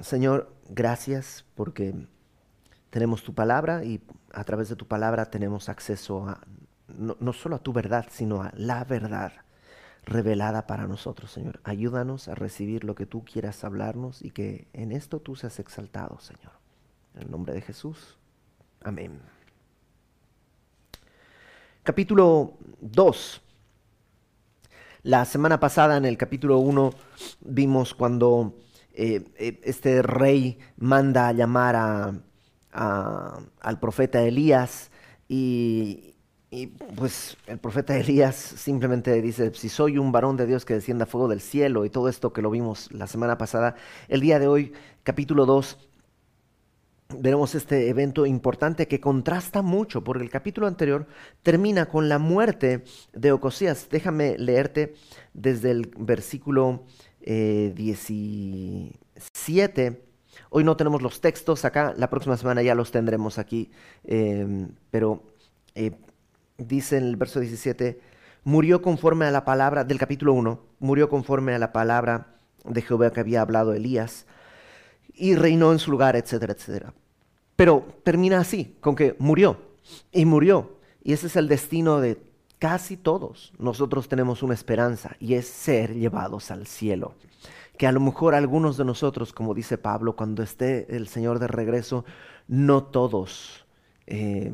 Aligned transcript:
Señor, 0.00 0.52
gracias 0.68 1.44
porque 1.54 1.94
tenemos 2.90 3.22
tu 3.22 3.34
palabra 3.34 3.84
y 3.84 4.00
a 4.32 4.44
través 4.44 4.68
de 4.68 4.76
tu 4.76 4.86
palabra 4.86 5.30
tenemos 5.30 5.68
acceso 5.68 6.28
a 6.28 6.40
no, 6.88 7.16
no, 7.18 7.32
solo 7.32 7.56
a 7.56 7.58
tu 7.58 7.72
verdad, 7.72 8.06
sino 8.10 8.42
a 8.42 8.52
la 8.54 8.84
verdad 8.84 9.32
revelada 10.04 10.66
para 10.66 10.86
nosotros, 10.86 11.32
Señor. 11.32 11.60
Ayúdanos 11.64 12.28
a 12.28 12.34
recibir 12.34 12.84
lo 12.84 12.94
que 12.94 13.06
tú 13.06 13.24
quieras 13.24 13.64
hablarnos 13.64 14.22
y 14.22 14.30
que 14.30 14.68
en 14.72 14.92
esto 14.92 15.18
tú 15.20 15.34
seas 15.34 15.58
exaltado, 15.58 16.18
Señor. 16.20 16.52
En 17.14 17.22
el 17.22 17.30
nombre 17.30 17.54
de 17.54 17.60
Jesús. 17.60 18.16
Amén. 18.82 19.20
Capítulo 21.82 22.54
2. 22.80 23.42
La 25.02 25.24
semana 25.24 25.58
pasada 25.60 25.96
en 25.96 26.04
el 26.04 26.16
capítulo 26.16 26.58
1 26.58 26.92
vimos 27.40 27.94
cuando 27.94 28.54
eh, 28.96 29.22
eh, 29.36 29.60
este 29.64 30.02
rey 30.02 30.58
manda 30.78 31.28
a 31.28 31.32
llamar 31.32 31.76
a, 31.76 32.14
al 33.60 33.80
profeta 33.80 34.22
Elías 34.22 34.90
y, 35.28 36.14
y 36.50 36.68
pues 36.68 37.36
el 37.46 37.58
profeta 37.58 37.96
Elías 37.96 38.34
simplemente 38.36 39.20
dice, 39.20 39.52
si 39.54 39.68
soy 39.68 39.98
un 39.98 40.12
varón 40.12 40.36
de 40.36 40.46
Dios 40.46 40.64
que 40.64 40.74
descienda 40.74 41.04
fuego 41.04 41.28
del 41.28 41.40
cielo 41.40 41.84
y 41.84 41.90
todo 41.90 42.08
esto 42.08 42.32
que 42.32 42.42
lo 42.42 42.50
vimos 42.50 42.90
la 42.92 43.06
semana 43.06 43.36
pasada, 43.36 43.76
el 44.08 44.20
día 44.20 44.38
de 44.38 44.48
hoy, 44.48 44.72
capítulo 45.02 45.44
2, 45.44 45.78
veremos 47.18 47.54
este 47.54 47.88
evento 47.88 48.26
importante 48.26 48.88
que 48.88 49.00
contrasta 49.00 49.62
mucho, 49.62 50.02
porque 50.02 50.24
el 50.24 50.30
capítulo 50.30 50.66
anterior 50.66 51.06
termina 51.42 51.86
con 51.86 52.08
la 52.08 52.18
muerte 52.18 52.84
de 53.12 53.32
Ocosías. 53.32 53.88
Déjame 53.90 54.36
leerte 54.38 54.94
desde 55.34 55.70
el 55.70 55.90
versículo 55.98 56.84
eh, 57.26 57.72
17. 57.74 60.02
Hoy 60.50 60.64
no 60.64 60.76
tenemos 60.76 61.02
los 61.02 61.20
textos 61.20 61.64
acá, 61.64 61.92
la 61.96 62.08
próxima 62.08 62.36
semana 62.36 62.62
ya 62.62 62.76
los 62.76 62.92
tendremos 62.92 63.38
aquí, 63.38 63.70
eh, 64.04 64.68
pero 64.90 65.22
eh, 65.74 65.92
dice 66.56 66.98
en 66.98 67.04
el 67.04 67.16
verso 67.16 67.40
17, 67.40 68.00
murió 68.44 68.80
conforme 68.80 69.26
a 69.26 69.30
la 69.30 69.44
palabra 69.44 69.84
del 69.84 69.98
capítulo 69.98 70.32
1, 70.34 70.60
murió 70.78 71.08
conforme 71.08 71.54
a 71.54 71.58
la 71.58 71.72
palabra 71.72 72.28
de 72.64 72.82
Jehová 72.82 73.12
que 73.12 73.20
había 73.20 73.42
hablado 73.42 73.74
Elías, 73.74 74.26
y 75.12 75.34
reinó 75.34 75.72
en 75.72 75.78
su 75.78 75.90
lugar, 75.90 76.14
etcétera, 76.14 76.52
etcétera. 76.52 76.94
Pero 77.56 77.86
termina 78.04 78.38
así, 78.38 78.76
con 78.80 78.94
que 78.94 79.16
murió, 79.18 79.58
y 80.12 80.26
murió, 80.26 80.76
y 81.02 81.12
ese 81.12 81.26
es 81.26 81.34
el 81.36 81.48
destino 81.48 82.00
de 82.00 82.18
casi 82.58 82.96
todos. 82.96 83.52
Nosotros 83.58 84.08
tenemos 84.08 84.42
una 84.42 84.54
esperanza, 84.54 85.16
y 85.20 85.34
es 85.34 85.46
ser 85.46 85.94
llevados 85.94 86.50
al 86.50 86.66
cielo. 86.66 87.14
Que 87.78 87.86
a 87.86 87.92
lo 87.92 88.00
mejor 88.00 88.34
algunos 88.34 88.76
de 88.76 88.84
nosotros, 88.84 89.32
como 89.32 89.54
dice 89.54 89.78
Pablo, 89.78 90.16
cuando 90.16 90.42
esté 90.42 90.94
el 90.96 91.08
Señor 91.08 91.38
de 91.38 91.48
regreso, 91.48 92.04
no 92.48 92.84
todos... 92.84 93.66
Eh, 94.06 94.52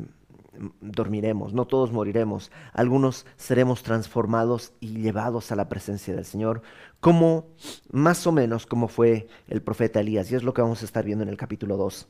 dormiremos, 0.81 1.53
no 1.53 1.65
todos 1.65 1.91
moriremos, 1.91 2.51
algunos 2.73 3.25
seremos 3.37 3.83
transformados 3.83 4.73
y 4.79 4.99
llevados 4.99 5.51
a 5.51 5.55
la 5.55 5.67
presencia 5.67 6.13
del 6.13 6.25
Señor, 6.25 6.61
como 6.99 7.47
más 7.91 8.27
o 8.27 8.31
menos 8.31 8.65
como 8.65 8.87
fue 8.87 9.27
el 9.47 9.61
profeta 9.61 9.99
Elías, 9.99 10.31
y 10.31 10.35
es 10.35 10.43
lo 10.43 10.53
que 10.53 10.61
vamos 10.61 10.81
a 10.81 10.85
estar 10.85 11.03
viendo 11.03 11.23
en 11.23 11.29
el 11.29 11.37
capítulo 11.37 11.77
2. 11.77 12.07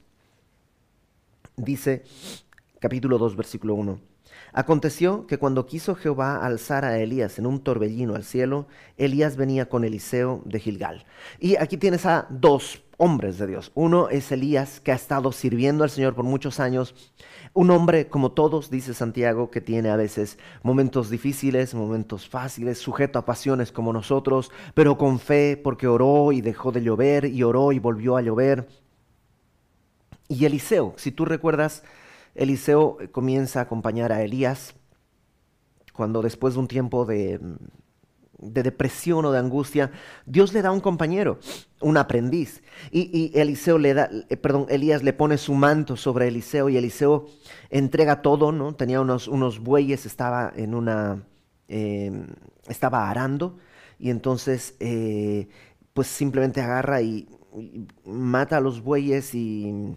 Dice, 1.55 2.03
capítulo 2.79 3.17
2, 3.17 3.35
versículo 3.35 3.75
1. 3.75 4.12
Aconteció 4.53 5.25
que 5.25 5.39
cuando 5.39 5.65
quiso 5.65 5.95
Jehová 5.95 6.37
alzar 6.37 6.85
a 6.85 6.99
Elías 6.99 7.39
en 7.39 7.47
un 7.47 7.59
torbellino 7.59 8.13
al 8.13 8.23
cielo, 8.23 8.67
Elías 8.97 9.35
venía 9.35 9.67
con 9.67 9.83
Eliseo 9.83 10.43
de 10.45 10.59
Gilgal. 10.59 11.05
Y 11.39 11.55
aquí 11.55 11.77
tienes 11.77 12.05
a 12.05 12.27
dos 12.29 12.83
hombres 12.97 13.39
de 13.39 13.47
Dios. 13.47 13.71
Uno 13.73 14.09
es 14.09 14.31
Elías, 14.31 14.79
que 14.79 14.91
ha 14.91 14.95
estado 14.95 15.31
sirviendo 15.31 15.83
al 15.83 15.89
Señor 15.89 16.13
por 16.13 16.23
muchos 16.23 16.59
años. 16.59 16.93
Un 17.53 17.71
hombre 17.71 18.07
como 18.07 18.31
todos, 18.31 18.69
dice 18.69 18.93
Santiago, 18.93 19.49
que 19.49 19.59
tiene 19.59 19.89
a 19.89 19.95
veces 19.95 20.37
momentos 20.61 21.09
difíciles, 21.09 21.73
momentos 21.73 22.29
fáciles, 22.29 22.77
sujeto 22.77 23.17
a 23.17 23.25
pasiones 23.25 23.71
como 23.71 23.91
nosotros, 23.91 24.51
pero 24.75 24.99
con 24.99 25.19
fe 25.19 25.59
porque 25.61 25.87
oró 25.87 26.31
y 26.31 26.41
dejó 26.41 26.71
de 26.71 26.83
llover 26.83 27.25
y 27.25 27.41
oró 27.41 27.71
y 27.71 27.79
volvió 27.79 28.17
a 28.17 28.21
llover. 28.21 28.67
Y 30.27 30.45
Eliseo, 30.45 30.93
si 30.95 31.11
tú 31.11 31.25
recuerdas, 31.25 31.83
Eliseo 32.35 32.97
comienza 33.11 33.59
a 33.59 33.63
acompañar 33.63 34.11
a 34.11 34.23
Elías 34.23 34.75
cuando 35.93 36.21
después 36.21 36.55
de 36.55 36.59
un 36.59 36.67
tiempo 36.67 37.05
de, 37.05 37.39
de 38.43 38.63
depresión 38.63 39.25
o 39.25 39.31
de 39.31 39.39
angustia, 39.39 39.91
Dios 40.25 40.53
le 40.53 40.61
da 40.61 40.71
un 40.71 40.81
compañero, 40.81 41.39
un 41.81 41.97
aprendiz. 41.97 42.63
Y, 42.91 43.31
y, 43.35 43.39
Eliseo 43.39 43.77
le 43.77 43.93
da, 43.93 44.09
eh, 44.29 44.37
perdón, 44.37 44.65
Elías 44.69 45.03
le 45.03 45.13
pone 45.13 45.37
su 45.37 45.53
manto 45.53 45.95
sobre 45.95 46.27
Eliseo 46.27 46.69
y 46.69 46.77
Eliseo 46.77 47.27
entrega 47.69 48.21
todo, 48.21 48.51
¿no? 48.51 48.75
Tenía 48.75 49.01
unos, 49.01 49.27
unos 49.27 49.59
bueyes, 49.59 50.05
estaba 50.05 50.51
en 50.55 50.73
una, 50.75 51.23
eh, 51.67 52.25
estaba 52.67 53.09
arando 53.09 53.57
y 53.99 54.09
entonces, 54.09 54.75
eh, 54.79 55.47
pues 55.93 56.07
simplemente 56.07 56.59
agarra 56.59 57.01
y, 57.01 57.29
y 57.55 57.87
mata 58.05 58.57
a 58.57 58.61
los 58.61 58.81
bueyes 58.81 59.35
y 59.35 59.95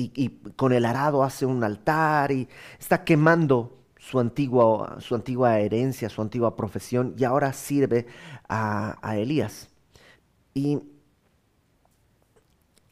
y, 0.00 0.28
con 0.56 0.72
el 0.72 0.84
arado 0.84 1.22
hace 1.22 1.46
un 1.46 1.62
altar 1.62 2.32
y 2.32 2.48
está 2.78 3.04
quemando 3.04 3.78
su 3.98 4.18
antigua, 4.18 4.96
su 5.00 5.14
antigua 5.14 5.58
herencia, 5.58 6.08
su 6.08 6.22
antigua 6.22 6.56
profesión 6.56 7.14
y 7.16 7.24
ahora 7.24 7.52
sirve 7.52 8.06
a, 8.48 8.98
a 9.02 9.16
Elías. 9.16 9.68
Y 10.54 10.78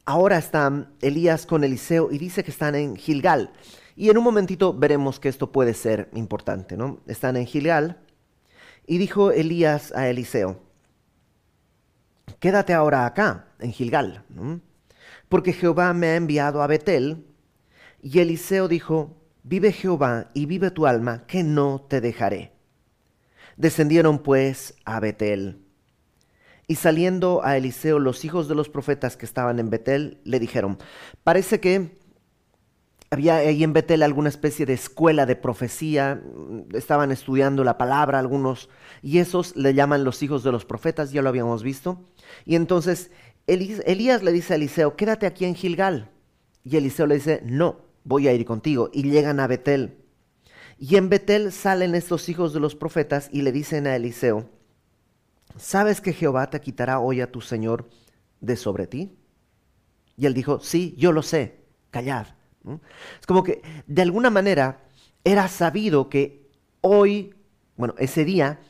ahora 0.05 0.39
está 0.39 0.91
Elías 1.01 1.47
con 1.47 1.65
Eliseo 1.65 2.11
y 2.13 2.19
dice 2.19 2.45
que 2.45 2.51
están 2.51 2.75
en 2.75 2.97
Gilgal. 2.97 3.53
Y 3.97 4.11
en 4.11 4.19
un 4.19 4.25
momentito 4.25 4.75
veremos 4.75 5.19
que 5.19 5.29
esto 5.29 5.51
puede 5.51 5.75
ser 5.75 6.09
importante, 6.15 6.77
¿no? 6.77 7.01
Están 7.07 7.37
en 7.37 7.47
Gilgal 7.47 7.99
y 8.87 8.99
dijo 8.99 9.33
Elías 9.33 9.93
a 9.93 10.09
Eliseo, 10.09 10.61
quédate 12.39 12.75
ahora 12.75 13.07
acá, 13.07 13.49
en 13.59 13.73
Gilgal. 13.73 14.25
¿no? 14.29 14.61
Porque 15.29 15.53
Jehová 15.53 15.93
me 15.93 16.09
ha 16.09 16.17
enviado 16.17 16.63
a 16.63 16.67
Betel. 16.67 17.27
Y 18.01 18.19
Eliseo 18.21 18.69
dijo, 18.69 19.17
vive 19.43 19.73
Jehová 19.73 20.31
y 20.35 20.47
vive 20.47 20.71
tu 20.71 20.87
alma, 20.87 21.27
que 21.27 21.43
no 21.43 21.87
te 21.89 22.01
dejaré. 22.01 22.53
Descendieron 23.57 24.21
pues 24.21 24.75
a 24.85 25.01
Betel. 25.01 25.65
Y 26.67 26.77
saliendo 26.77 27.41
a 27.45 27.57
Eliseo 27.57 27.99
los 27.99 28.25
hijos 28.25 28.47
de 28.47 28.55
los 28.55 28.69
profetas 28.69 29.17
que 29.17 29.27
estaban 29.27 29.59
en 29.59 29.71
Betel, 29.71 30.21
le 30.25 30.39
dijeron, 30.39 30.79
parece 31.25 31.61
que 31.61 31.99
había 33.11 33.37
ahí 33.37 33.65
en 33.65 33.73
Betel 33.73 34.03
alguna 34.03 34.29
especie 34.29 34.67
de 34.67 34.75
escuela 34.75 35.25
de 35.25 35.35
profecía, 35.35 36.23
estaban 36.75 37.11
estudiando 37.11 37.65
la 37.65 37.79
palabra 37.79 38.19
algunos, 38.19 38.69
y 39.01 39.19
esos 39.19 39.57
le 39.57 39.73
llaman 39.73 40.05
los 40.05 40.23
hijos 40.23 40.45
de 40.45 40.53
los 40.53 40.67
profetas, 40.67 41.11
ya 41.11 41.23
lo 41.23 41.31
habíamos 41.31 41.63
visto. 41.63 42.05
Y 42.45 42.55
entonces 42.55 43.11
Elías 43.49 44.23
le 44.23 44.33
dice 44.33 44.53
a 44.53 44.57
Eliseo, 44.57 44.95
quédate 44.95 45.27
aquí 45.27 45.45
en 45.45 45.55
Gilgal. 45.55 46.11
Y 46.65 46.77
Eliseo 46.77 47.07
le 47.07 47.17
dice, 47.17 47.41
no, 47.45 47.81
voy 48.05 48.29
a 48.29 48.35
ir 48.35 48.45
contigo. 48.45 48.91
Y 48.93 49.03
llegan 49.05 49.41
a 49.41 49.47
Betel. 49.47 49.97
Y 50.79 50.97
en 50.97 51.09
Betel 51.09 51.51
salen 51.51 51.95
estos 51.95 52.29
hijos 52.29 52.53
de 52.53 52.61
los 52.61 52.77
profetas 52.77 53.29
y 53.33 53.43
le 53.43 53.51
dicen 53.51 53.87
a 53.87 53.97
Eliseo, 53.97 54.49
¿sabes 55.57 56.01
que 56.01 56.13
Jehová 56.13 56.51
te 56.51 56.61
quitará 56.61 57.01
hoy 57.01 57.21
a 57.21 57.33
tu 57.33 57.41
Señor 57.41 57.89
de 58.41 58.57
sobre 58.57 58.87
ti? 58.87 59.17
Y 60.17 60.27
él 60.27 60.35
dijo, 60.35 60.61
sí, 60.61 60.95
yo 60.97 61.11
lo 61.11 61.23
sé, 61.23 61.61
callad. 61.91 62.27
Es 63.21 63.27
como 63.27 63.43
que 63.43 63.63
de 63.87 64.03
alguna 64.03 64.31
manera 64.31 64.85
era 65.25 65.49
sabido 65.49 66.09
que 66.09 66.49
hoy, 66.81 67.35
bueno, 67.77 67.95
ese 67.99 68.25
día, 68.25 68.61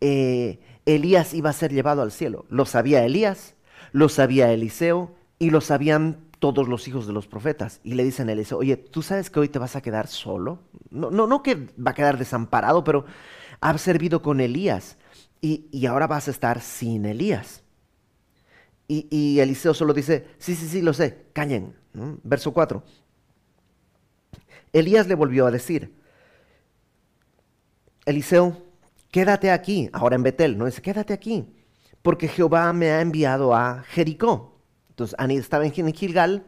eh, 0.00 0.60
Elías 0.84 1.34
iba 1.34 1.50
a 1.50 1.54
ser 1.54 1.72
llevado 1.72 2.02
al 2.02 2.12
cielo. 2.12 2.44
Lo 2.50 2.66
sabía 2.66 3.04
Elías, 3.04 3.54
lo 3.92 4.08
sabía 4.08 4.52
Eliseo 4.52 5.14
y 5.38 5.50
lo 5.50 5.60
sabían 5.60 6.18
todos 6.38 6.66
los 6.66 6.88
hijos 6.88 7.06
de 7.06 7.12
los 7.12 7.26
profetas. 7.26 7.80
Y 7.84 7.94
le 7.94 8.04
dicen 8.04 8.28
a 8.28 8.32
Eliseo, 8.32 8.58
oye, 8.58 8.76
¿tú 8.76 9.02
sabes 9.02 9.30
que 9.30 9.38
hoy 9.40 9.48
te 9.48 9.58
vas 9.58 9.76
a 9.76 9.82
quedar 9.82 10.08
solo? 10.08 10.58
No, 10.90 11.10
no, 11.10 11.26
no 11.26 11.42
que 11.42 11.68
va 11.78 11.92
a 11.92 11.94
quedar 11.94 12.18
desamparado, 12.18 12.82
pero 12.82 13.04
has 13.60 13.80
servido 13.80 14.22
con 14.22 14.40
Elías 14.40 14.96
y, 15.40 15.66
y 15.70 15.86
ahora 15.86 16.06
vas 16.06 16.26
a 16.26 16.30
estar 16.32 16.60
sin 16.60 17.04
Elías. 17.06 17.62
Y, 18.88 19.06
y, 19.10 19.40
Eliseo 19.40 19.72
solo 19.72 19.94
dice, 19.94 20.26
sí, 20.38 20.54
sí, 20.54 20.68
sí, 20.68 20.82
lo 20.82 20.92
sé, 20.92 21.26
callen. 21.32 21.74
¿no? 21.92 22.18
Verso 22.24 22.52
4. 22.52 22.82
Elías 24.72 25.06
le 25.06 25.14
volvió 25.14 25.46
a 25.46 25.50
decir, 25.50 25.94
Eliseo, 28.04 28.62
quédate 29.10 29.50
aquí, 29.50 29.88
ahora 29.92 30.16
en 30.16 30.22
Betel, 30.24 30.58
¿no? 30.58 30.66
Dice, 30.66 30.82
quédate 30.82 31.12
aquí 31.12 31.46
porque 32.02 32.28
Jehová 32.28 32.72
me 32.72 32.90
ha 32.90 33.00
enviado 33.00 33.54
a 33.54 33.82
Jericó. 33.84 34.58
Entonces, 34.90 35.16
estaba 35.30 35.64
en 35.64 35.94
Gilgal, 35.94 36.44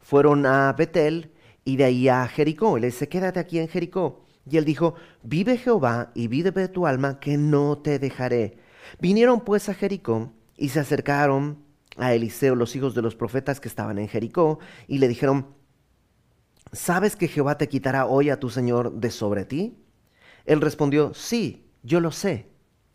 fueron 0.00 0.46
a 0.46 0.72
Betel 0.72 1.32
y 1.64 1.76
de 1.76 1.84
ahí 1.84 2.08
a 2.08 2.26
Jericó. 2.26 2.78
Y 2.78 2.82
le 2.82 2.86
dice, 2.88 3.08
quédate 3.08 3.40
aquí 3.40 3.58
en 3.58 3.68
Jericó. 3.68 4.24
Y 4.48 4.56
él 4.56 4.64
dijo, 4.64 4.94
vive 5.22 5.56
Jehová 5.56 6.12
y 6.14 6.28
vive 6.28 6.68
tu 6.68 6.86
alma, 6.86 7.20
que 7.20 7.36
no 7.36 7.78
te 7.78 7.98
dejaré. 7.98 8.58
Vinieron 9.00 9.40
pues 9.40 9.68
a 9.68 9.74
Jericó 9.74 10.32
y 10.56 10.70
se 10.70 10.80
acercaron 10.80 11.64
a 11.96 12.14
Eliseo 12.14 12.54
los 12.54 12.74
hijos 12.76 12.94
de 12.94 13.02
los 13.02 13.14
profetas 13.14 13.60
que 13.60 13.68
estaban 13.68 13.98
en 13.98 14.08
Jericó 14.08 14.58
y 14.86 14.98
le 14.98 15.08
dijeron, 15.08 15.54
¿sabes 16.72 17.16
que 17.16 17.28
Jehová 17.28 17.58
te 17.58 17.68
quitará 17.68 18.06
hoy 18.06 18.30
a 18.30 18.38
tu 18.38 18.50
Señor 18.50 18.92
de 18.92 19.10
sobre 19.10 19.44
ti? 19.44 19.78
Él 20.46 20.60
respondió, 20.60 21.12
sí, 21.14 21.66
yo 21.82 22.00
lo 22.00 22.12
sé, 22.12 22.49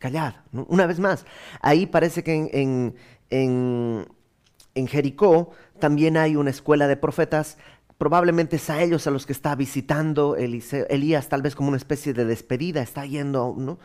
callad. 0.06 0.34
Una 0.52 0.86
vez 0.86 1.00
más, 1.00 1.24
ahí 1.60 1.86
parece 1.86 2.22
que 2.22 2.94
en, 3.30 4.86
Jericó 4.86 5.50
también 5.80 6.16
hay 6.16 6.36
una 6.36 6.50
escuela 6.50 6.86
de 6.86 6.96
profetas 6.96 7.58
probablemente 7.98 8.56
es 8.56 8.68
a 8.68 8.82
ellos 8.82 9.06
a 9.06 9.10
los 9.10 9.24
que 9.24 9.32
está 9.32 9.54
visitando 9.56 10.36
Elías, 10.36 11.28
tal 11.30 11.40
vez 11.40 11.54
como 11.54 11.68
una 11.68 11.78
especie 11.78 12.12
de 12.12 12.26
despedida, 12.26 12.82
está 12.82 13.06
yendo, 13.06 13.54
¿no? 13.56 13.78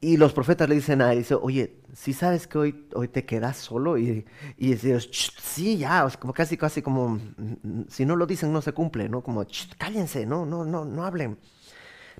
Y 0.00 0.16
los 0.16 0.32
profetas 0.32 0.68
le 0.68 0.76
dicen 0.76 1.02
a 1.02 1.12
Eliseo, 1.12 1.40
oye, 1.42 1.80
si 1.92 2.12
sabes 2.12 2.46
que 2.46 2.56
hoy, 2.56 2.88
hoy 2.94 3.08
te 3.08 3.24
quedas 3.24 3.56
solo? 3.56 3.98
Y, 3.98 4.24
y 4.56 4.76
sí, 4.76 5.76
ya, 5.76 6.08
como 6.20 6.32
casi, 6.32 6.56
casi 6.56 6.82
como, 6.82 7.08
mm, 7.08 7.56
mm, 7.64 7.86
si 7.88 8.06
no 8.06 8.14
lo 8.14 8.24
dicen 8.24 8.52
no 8.52 8.62
se 8.62 8.72
cumple, 8.72 9.08
¿no? 9.08 9.22
Como, 9.24 9.44
cállense, 9.76 10.24
no, 10.24 10.46
no, 10.46 10.64
no, 10.64 10.84
no 10.84 11.04
hablen. 11.04 11.36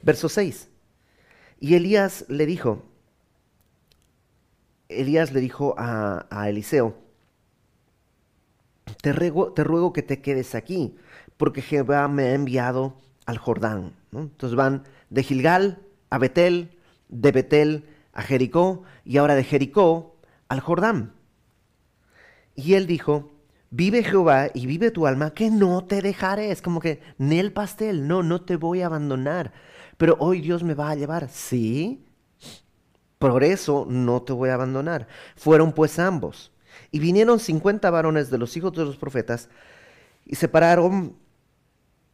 Verso 0.03 0.29
6. 0.29 0.69
Y 1.61 1.75
Elías 1.75 2.25
le 2.29 2.47
dijo, 2.47 2.85
Elías 4.89 5.33
le 5.33 5.41
dijo 5.41 5.75
a, 5.77 6.49
Eliseo, 6.49 6.97
te 9.03 9.13
ruego, 9.13 9.53
te 9.53 9.65
ruego 9.65 9.93
que 9.93 10.03
te 10.03 10.21
quedes 10.21 10.55
aquí, 10.55 10.97
porque 11.37 11.63
Jehová 11.63 12.09
me 12.09 12.25
ha 12.25 12.35
enviado 12.35 12.97
al 13.27 13.39
Jordán. 13.39 13.93
Entonces 14.13 14.57
van 14.57 14.85
de 15.11 15.23
Gilgal 15.23 15.79
a 16.11 16.19
Betel, 16.19 16.79
de 17.09 17.33
Betel 17.33 17.85
a 18.13 18.23
Jericó 18.23 18.83
y 19.05 19.19
ahora 19.19 19.35
de 19.35 19.45
Jericó 19.45 20.17
al 20.49 20.61
Jordán. 20.61 21.13
Y 22.55 22.75
él 22.75 22.87
dijo, 22.87 23.31
vive 23.71 24.03
Jehová 24.03 24.49
y 24.55 24.67
vive 24.67 24.91
tu 24.91 25.07
alma, 25.07 25.33
que 25.33 25.51
no 25.51 25.85
te 25.85 26.03
dejaré. 26.03 26.51
Es 26.51 26.63
como 26.63 26.81
que, 26.81 27.01
ni 27.19 27.39
el 27.39 27.53
pastel, 27.53 28.09
no, 28.09 28.23
no 28.23 28.41
te 28.43 28.57
voy 28.57 28.83
a 28.83 28.87
abandonar. 28.87 29.53
Pero 29.99 30.17
hoy 30.21 30.41
Dios 30.41 30.63
me 30.63 30.75
va 30.75 30.91
a 30.91 30.95
llevar. 30.95 31.29
Sí, 31.29 32.05
por 33.19 33.45
eso 33.45 33.85
no 33.89 34.23
te 34.23 34.33
voy 34.33 34.49
a 34.49 34.55
abandonar. 34.55 35.09
Fueron 35.37 35.73
pues 35.73 35.99
ambos. 35.99 36.53
Y 36.91 37.01
vinieron 37.01 37.41
cincuenta 37.41 37.91
varones 37.91 38.31
de 38.31 38.39
los 38.39 38.57
hijos 38.57 38.73
de 38.73 38.85
los 38.85 38.97
profetas 38.97 39.49
y 40.25 40.37
se 40.37 40.49
pararon 40.49 41.17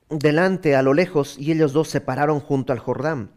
delante 0.08 0.76
a 0.76 0.82
lo 0.82 0.94
lejos 0.94 1.36
y 1.38 1.52
ellos 1.52 1.72
dos 1.72 1.88
se 1.88 2.00
pararon 2.00 2.40
junto 2.40 2.72
al 2.72 2.78
Jordán. 2.78 3.30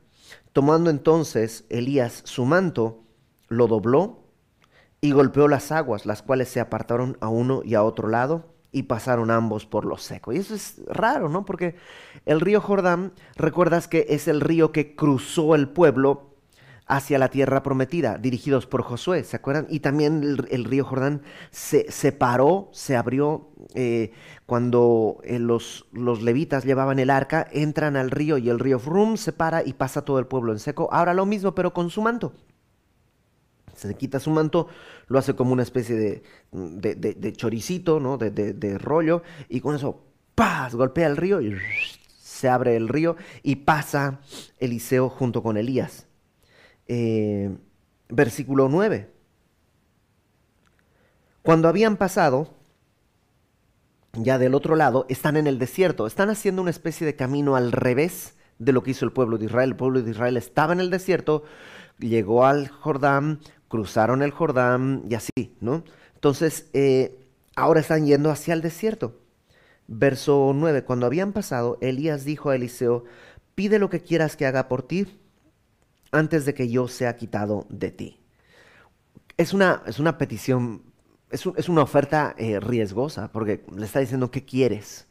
Tomando 0.53 0.89
entonces 0.89 1.65
Elías 1.69 2.21
su 2.25 2.45
manto, 2.45 3.03
lo 3.49 3.67
dobló 3.67 4.23
y 5.01 5.11
golpeó 5.11 5.47
las 5.47 5.71
aguas, 5.71 6.05
las 6.05 6.21
cuales 6.21 6.47
se 6.49 6.59
apartaron 6.59 7.17
a 7.19 7.27
uno 7.27 7.61
y 7.63 7.75
a 7.75 7.83
otro 7.83 8.07
lado 8.07 8.56
y 8.77 8.83
pasaron 8.83 9.31
ambos 9.31 9.65
por 9.65 9.85
lo 9.85 9.97
seco. 9.97 10.31
Y 10.31 10.37
eso 10.37 10.53
es 10.53 10.81
raro, 10.87 11.29
¿no? 11.29 11.45
Porque 11.45 11.75
el 12.25 12.39
río 12.39 12.61
Jordán, 12.61 13.11
recuerdas 13.35 13.87
que 13.87 14.05
es 14.09 14.27
el 14.27 14.41
río 14.41 14.71
que 14.71 14.95
cruzó 14.95 15.55
el 15.55 15.67
pueblo 15.69 16.35
hacia 16.85 17.19
la 17.19 17.29
tierra 17.29 17.63
prometida, 17.63 18.17
dirigidos 18.17 18.65
por 18.65 18.81
Josué, 18.81 19.23
¿se 19.23 19.35
acuerdan? 19.35 19.67
Y 19.69 19.81
también 19.81 20.37
el, 20.49 20.63
río 20.63 20.85
Jordán 20.85 21.21
se 21.51 21.91
separó, 21.91 22.69
se 22.71 22.95
abrió 22.95 23.49
eh, 23.73 24.11
cuando 24.45 25.19
eh, 25.23 25.37
los, 25.39 25.85
los, 25.91 26.21
levitas 26.21 26.63
llevaban 26.63 26.99
el 26.99 27.09
arca, 27.09 27.45
entran 27.51 27.97
al 27.97 28.09
río 28.09 28.37
y 28.37 28.49
el 28.49 28.59
río 28.59 28.79
Frum 28.79 29.17
se 29.17 29.33
para 29.33 29.65
y 29.65 29.73
pasa 29.73 30.05
todo 30.05 30.19
el 30.19 30.27
pueblo 30.27 30.53
en 30.53 30.59
seco. 30.59 30.87
Ahora 30.91 31.13
lo 31.13 31.25
mismo, 31.25 31.53
pero 31.53 31.73
con 31.73 31.89
su 31.89 32.01
manto. 32.01 32.33
Se 33.77 33.93
quita 33.95 34.19
su 34.19 34.31
manto, 34.31 34.67
lo 35.07 35.19
hace 35.19 35.35
como 35.35 35.53
una 35.53 35.63
especie 35.63 35.95
de, 35.95 36.23
de, 36.51 37.33
choricito, 37.33 37.99
¿no? 37.99 38.17
De, 38.17 38.77
rollo, 38.77 39.21
y 39.49 39.61
con 39.61 39.75
eso, 39.75 40.03
¡paz! 40.35 40.75
golpea 40.75 41.07
el 41.07 41.17
río 41.17 41.41
y 41.41 41.55
se 42.17 42.49
abre 42.49 42.75
el 42.75 42.87
río 42.87 43.15
y 43.43 43.57
pasa 43.57 44.19
Eliseo 44.59 45.09
junto 45.09 45.43
con 45.43 45.57
Elías. 45.57 46.07
Eh, 46.87 47.55
versículo 48.09 48.67
9. 48.69 49.11
Cuando 51.43 51.67
habían 51.67 51.97
pasado, 51.97 52.49
ya 54.13 54.37
del 54.37 54.55
otro 54.55 54.75
lado, 54.75 55.05
están 55.09 55.37
en 55.37 55.47
el 55.47 55.59
desierto, 55.59 56.07
están 56.07 56.29
haciendo 56.29 56.61
una 56.61 56.71
especie 56.71 57.05
de 57.05 57.15
camino 57.15 57.55
al 57.55 57.71
revés 57.71 58.35
de 58.59 58.73
lo 58.73 58.83
que 58.83 58.91
hizo 58.91 59.05
el 59.05 59.11
pueblo 59.11 59.37
de 59.37 59.45
Israel. 59.45 59.69
El 59.69 59.75
pueblo 59.75 60.01
de 60.01 60.11
Israel 60.11 60.37
estaba 60.37 60.73
en 60.73 60.79
el 60.79 60.89
desierto, 60.89 61.43
llegó 61.99 62.45
al 62.45 62.67
Jordán, 62.69 63.39
cruzaron 63.67 64.21
el 64.21 64.31
Jordán 64.31 65.03
y 65.09 65.15
así, 65.15 65.55
¿no? 65.59 65.83
Entonces, 66.15 66.69
eh, 66.73 67.27
ahora 67.55 67.79
están 67.79 68.05
yendo 68.05 68.31
hacia 68.31 68.53
el 68.53 68.61
desierto. 68.61 69.19
Verso 69.87 70.51
9, 70.53 70.83
cuando 70.83 71.05
habían 71.05 71.31
pasado, 71.33 71.77
Elías 71.81 72.25
dijo 72.25 72.49
a 72.49 72.55
Eliseo, 72.55 73.05
pide 73.55 73.79
lo 73.79 73.89
que 73.89 74.01
quieras 74.01 74.35
que 74.35 74.45
haga 74.45 74.67
por 74.67 74.83
ti 74.83 75.07
antes 76.11 76.45
de 76.45 76.53
que 76.53 76.69
yo 76.69 76.87
sea 76.87 77.15
quitado 77.15 77.65
de 77.69 77.91
ti. 77.91 78.19
Es 79.37 79.53
una, 79.53 79.83
es 79.85 79.99
una 79.99 80.17
petición, 80.17 80.83
es, 81.29 81.45
es 81.55 81.69
una 81.69 81.83
oferta 81.83 82.35
eh, 82.37 82.59
riesgosa, 82.59 83.31
porque 83.31 83.63
le 83.75 83.85
está 83.85 83.99
diciendo, 83.99 84.31
¿qué 84.31 84.43
quieres? 84.43 85.07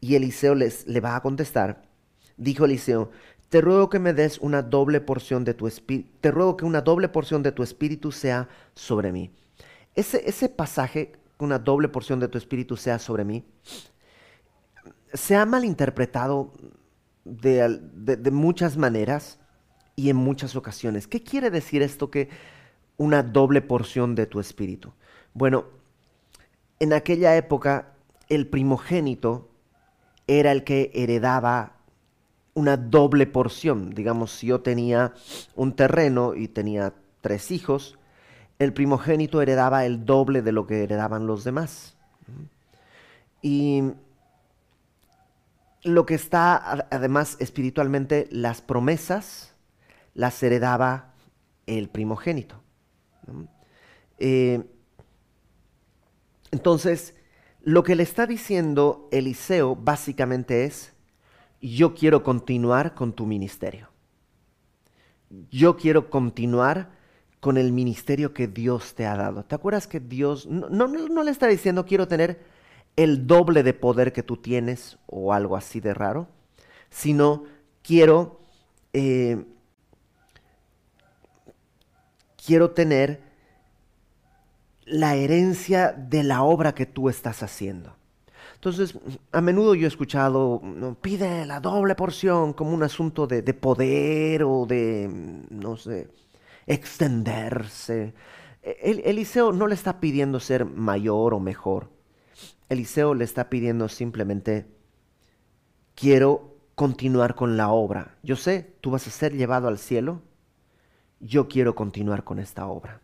Y 0.00 0.14
Eliseo 0.14 0.54
les, 0.54 0.86
le 0.86 1.00
va 1.00 1.16
a 1.16 1.22
contestar. 1.22 1.82
Dijo 2.36 2.64
Eliseo, 2.66 3.10
te 3.54 3.60
ruego 3.60 3.88
que 3.88 4.00
me 4.00 4.12
des 4.12 4.40
una 4.40 4.62
doble 4.62 5.00
porción 5.00 5.44
de 5.44 5.54
tu 5.54 5.68
espíritu, 5.68 6.10
te 6.20 6.32
ruego 6.32 6.56
que 6.56 6.64
una 6.64 6.80
doble 6.80 7.08
porción 7.08 7.40
de 7.44 7.52
tu 7.52 7.62
espíritu 7.62 8.10
sea 8.10 8.48
sobre 8.74 9.12
mí. 9.12 9.30
Ese, 9.94 10.28
ese 10.28 10.48
pasaje, 10.48 11.12
una 11.38 11.60
doble 11.60 11.88
porción 11.88 12.18
de 12.18 12.26
tu 12.26 12.36
espíritu 12.36 12.76
sea 12.76 12.98
sobre 12.98 13.24
mí, 13.24 13.44
se 15.12 15.36
ha 15.36 15.46
malinterpretado 15.46 16.52
de, 17.24 17.78
de 17.94 18.30
muchas 18.32 18.76
maneras 18.76 19.38
y 19.94 20.10
en 20.10 20.16
muchas 20.16 20.56
ocasiones. 20.56 21.06
¿Qué 21.06 21.22
quiere 21.22 21.48
decir 21.48 21.80
esto 21.80 22.10
que 22.10 22.30
una 22.96 23.22
doble 23.22 23.62
porción 23.62 24.16
de 24.16 24.26
tu 24.26 24.40
espíritu? 24.40 24.94
Bueno, 25.32 25.66
en 26.80 26.92
aquella 26.92 27.36
época 27.36 27.94
el 28.28 28.48
primogénito 28.48 29.48
era 30.26 30.50
el 30.50 30.64
que 30.64 30.90
heredaba 30.92 31.74
una 32.54 32.76
doble 32.76 33.26
porción. 33.26 33.90
Digamos, 33.90 34.30
si 34.30 34.48
yo 34.48 34.60
tenía 34.60 35.12
un 35.54 35.74
terreno 35.74 36.34
y 36.34 36.48
tenía 36.48 36.94
tres 37.20 37.50
hijos, 37.50 37.98
el 38.58 38.72
primogénito 38.72 39.42
heredaba 39.42 39.84
el 39.84 40.06
doble 40.06 40.42
de 40.42 40.52
lo 40.52 40.66
que 40.66 40.84
heredaban 40.84 41.26
los 41.26 41.44
demás. 41.44 41.96
Y 43.42 43.82
lo 45.82 46.06
que 46.06 46.14
está 46.14 46.86
además 46.90 47.36
espiritualmente, 47.40 48.26
las 48.30 48.62
promesas, 48.62 49.54
las 50.14 50.42
heredaba 50.42 51.12
el 51.66 51.88
primogénito. 51.88 52.62
Eh, 54.18 54.62
entonces, 56.52 57.14
lo 57.62 57.82
que 57.82 57.96
le 57.96 58.02
está 58.02 58.26
diciendo 58.26 59.08
Eliseo 59.10 59.76
básicamente 59.76 60.64
es, 60.64 60.93
yo 61.70 61.94
quiero 61.94 62.22
continuar 62.22 62.94
con 62.94 63.12
tu 63.12 63.26
ministerio. 63.26 63.88
Yo 65.50 65.76
quiero 65.76 66.10
continuar 66.10 66.90
con 67.40 67.56
el 67.56 67.72
ministerio 67.72 68.34
que 68.34 68.48
Dios 68.48 68.94
te 68.94 69.06
ha 69.06 69.16
dado. 69.16 69.44
¿Te 69.44 69.54
acuerdas 69.54 69.86
que 69.86 70.00
Dios 70.00 70.46
no, 70.46 70.68
no, 70.68 71.22
le 71.22 71.30
está 71.30 71.46
diciendo 71.46 71.86
quiero 71.86 72.08
tener 72.08 72.42
el 72.96 73.26
doble 73.26 73.62
de 73.62 73.74
poder 73.74 74.12
que 74.12 74.22
tú 74.22 74.36
tienes 74.36 74.98
o 75.06 75.32
algo 75.32 75.56
así 75.56 75.80
de 75.80 75.94
raro? 75.94 76.28
Sino 76.90 77.44
quiero 77.82 78.40
eh, 78.92 79.44
quiero 82.44 82.70
tener 82.70 83.22
la 84.84 85.14
herencia 85.14 85.92
de 85.92 86.22
la 86.22 86.42
obra 86.42 86.74
que 86.74 86.86
tú 86.86 87.08
estás 87.08 87.42
haciendo. 87.42 87.96
Entonces, 88.64 88.98
a 89.30 89.42
menudo 89.42 89.74
yo 89.74 89.84
he 89.84 89.88
escuchado, 89.88 90.62
pide 91.02 91.44
la 91.44 91.60
doble 91.60 91.94
porción 91.94 92.54
como 92.54 92.72
un 92.72 92.82
asunto 92.82 93.26
de, 93.26 93.42
poder 93.52 94.42
o 94.42 94.64
de, 94.64 95.06
no 95.50 95.76
sé, 95.76 96.08
extenderse. 96.66 98.14
El, 98.62 99.02
Eliseo 99.04 99.52
no 99.52 99.66
le 99.66 99.74
está 99.74 100.00
pidiendo 100.00 100.40
ser 100.40 100.64
mayor 100.64 101.34
o 101.34 101.40
mejor. 101.40 101.90
Eliseo 102.70 103.12
le 103.12 103.24
está 103.24 103.50
pidiendo 103.50 103.86
simplemente, 103.90 104.64
quiero 105.94 106.56
continuar 106.74 107.34
con 107.34 107.58
la 107.58 107.68
obra. 107.68 108.16
Yo 108.22 108.34
sé, 108.34 108.76
tú 108.80 108.92
vas 108.92 109.06
a 109.06 109.10
ser 109.10 109.34
llevado 109.34 109.68
al 109.68 109.76
cielo, 109.76 110.22
yo 111.20 111.48
quiero 111.48 111.74
continuar 111.74 112.24
con 112.24 112.38
esta 112.38 112.66
obra. 112.66 113.02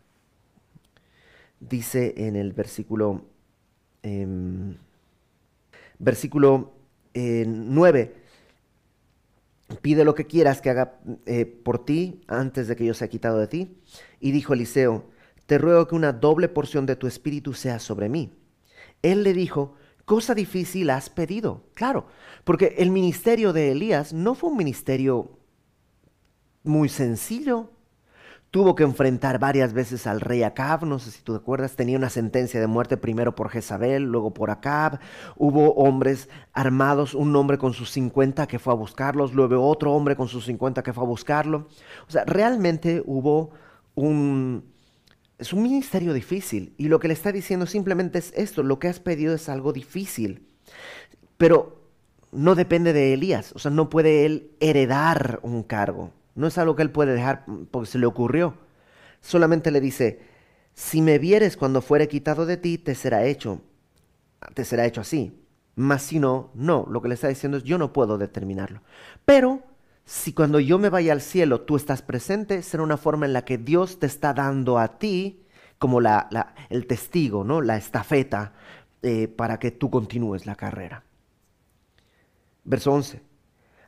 Dice 1.59 2.15
en 2.17 2.35
el 2.35 2.51
versículo, 2.51 3.25
em, 4.01 4.75
versículo 6.01 6.73
9, 7.13 7.99
eh, 8.01 9.75
pide 9.81 10.03
lo 10.03 10.15
que 10.15 10.25
quieras 10.25 10.61
que 10.61 10.69
haga 10.69 10.99
eh, 11.25 11.45
por 11.45 11.85
ti 11.85 12.21
antes 12.27 12.67
de 12.67 12.75
que 12.75 12.85
yo 12.85 12.93
sea 12.93 13.07
quitado 13.07 13.39
de 13.39 13.47
ti. 13.47 13.77
Y 14.19 14.31
dijo 14.31 14.53
Eliseo, 14.53 15.05
te 15.45 15.57
ruego 15.57 15.87
que 15.87 15.95
una 15.95 16.13
doble 16.13 16.49
porción 16.49 16.85
de 16.85 16.95
tu 16.95 17.07
espíritu 17.07 17.53
sea 17.53 17.79
sobre 17.79 18.09
mí. 18.09 18.33
Él 19.01 19.23
le 19.23 19.33
dijo, 19.33 19.75
cosa 20.05 20.33
difícil 20.33 20.89
has 20.89 21.09
pedido. 21.09 21.63
Claro, 21.73 22.07
porque 22.43 22.75
el 22.77 22.89
ministerio 22.91 23.53
de 23.53 23.71
Elías 23.71 24.13
no 24.13 24.35
fue 24.35 24.49
un 24.49 24.57
ministerio 24.57 25.37
muy 26.63 26.89
sencillo. 26.89 27.69
Tuvo 28.51 28.75
que 28.75 28.83
enfrentar 28.83 29.39
varias 29.39 29.71
veces 29.71 30.05
al 30.07 30.19
rey 30.19 30.43
Acab, 30.43 30.85
no 30.85 30.99
sé 30.99 31.11
si 31.11 31.21
tú 31.21 31.31
te 31.31 31.37
acuerdas, 31.37 31.77
tenía 31.77 31.97
una 31.97 32.09
sentencia 32.09 32.59
de 32.59 32.67
muerte 32.67 32.97
primero 32.97 33.33
por 33.33 33.49
Jezabel, 33.49 34.03
luego 34.03 34.33
por 34.33 34.51
Acab. 34.51 34.99
Hubo 35.37 35.73
hombres 35.75 36.27
armados, 36.51 37.13
un 37.13 37.33
hombre 37.37 37.57
con 37.57 37.71
sus 37.71 37.91
50 37.91 38.47
que 38.47 38.59
fue 38.59 38.73
a 38.73 38.75
buscarlos, 38.75 39.33
luego 39.33 39.65
otro 39.65 39.93
hombre 39.93 40.17
con 40.17 40.27
sus 40.27 40.43
50 40.47 40.83
que 40.83 40.91
fue 40.91 41.05
a 41.05 41.07
buscarlo. 41.07 41.69
O 42.09 42.11
sea, 42.11 42.25
realmente 42.25 43.01
hubo 43.05 43.51
un... 43.95 44.65
Es 45.37 45.53
un 45.53 45.63
ministerio 45.63 46.11
difícil 46.11 46.73
y 46.77 46.89
lo 46.89 46.99
que 46.99 47.07
le 47.07 47.13
está 47.13 47.31
diciendo 47.31 47.65
simplemente 47.65 48.19
es 48.19 48.33
esto, 48.35 48.63
lo 48.63 48.79
que 48.79 48.89
has 48.89 48.99
pedido 48.99 49.33
es 49.33 49.47
algo 49.47 49.71
difícil. 49.71 50.45
Pero 51.37 51.81
no 52.33 52.55
depende 52.55 52.91
de 52.91 53.13
Elías, 53.13 53.53
o 53.55 53.59
sea, 53.59 53.71
no 53.71 53.89
puede 53.89 54.25
él 54.25 54.51
heredar 54.59 55.39
un 55.41 55.63
cargo. 55.63 56.11
No 56.35 56.47
es 56.47 56.57
algo 56.57 56.75
que 56.75 56.83
él 56.83 56.91
puede 56.91 57.13
dejar 57.13 57.45
porque 57.71 57.89
se 57.89 57.99
le 57.99 58.05
ocurrió. 58.05 58.55
Solamente 59.21 59.71
le 59.71 59.81
dice, 59.81 60.21
si 60.73 61.01
me 61.01 61.19
vieres 61.19 61.57
cuando 61.57 61.81
fuere 61.81 62.07
quitado 62.07 62.45
de 62.45 62.57
ti, 62.57 62.77
te 62.77 62.95
será 62.95 63.25
hecho. 63.25 63.61
Te 64.53 64.65
será 64.65 64.85
hecho 64.85 65.01
así. 65.01 65.37
Mas 65.75 66.03
si 66.03 66.19
no, 66.19 66.51
no. 66.53 66.85
Lo 66.89 67.01
que 67.01 67.09
le 67.09 67.15
está 67.15 67.27
diciendo 67.27 67.57
es, 67.57 67.63
yo 67.63 67.77
no 67.77 67.93
puedo 67.93 68.17
determinarlo. 68.17 68.81
Pero 69.25 69.63
si 70.05 70.33
cuando 70.33 70.59
yo 70.59 70.79
me 70.79 70.89
vaya 70.89 71.13
al 71.13 71.21
cielo 71.21 71.61
tú 71.61 71.75
estás 71.75 72.01
presente, 72.01 72.63
será 72.63 72.83
una 72.83 72.97
forma 72.97 73.25
en 73.25 73.33
la 73.33 73.45
que 73.45 73.57
Dios 73.57 73.99
te 73.99 74.07
está 74.07 74.33
dando 74.33 74.79
a 74.79 74.97
ti 74.97 75.45
como 75.77 76.01
la, 76.01 76.53
el 76.69 76.85
testigo, 76.85 77.43
¿no? 77.43 77.61
la 77.61 77.77
estafeta, 77.77 78.53
eh, 79.01 79.27
para 79.27 79.57
que 79.57 79.71
tú 79.71 79.89
continúes 79.89 80.45
la 80.45 80.55
carrera. 80.55 81.03
Verso 82.63 82.91
11. 82.91 83.21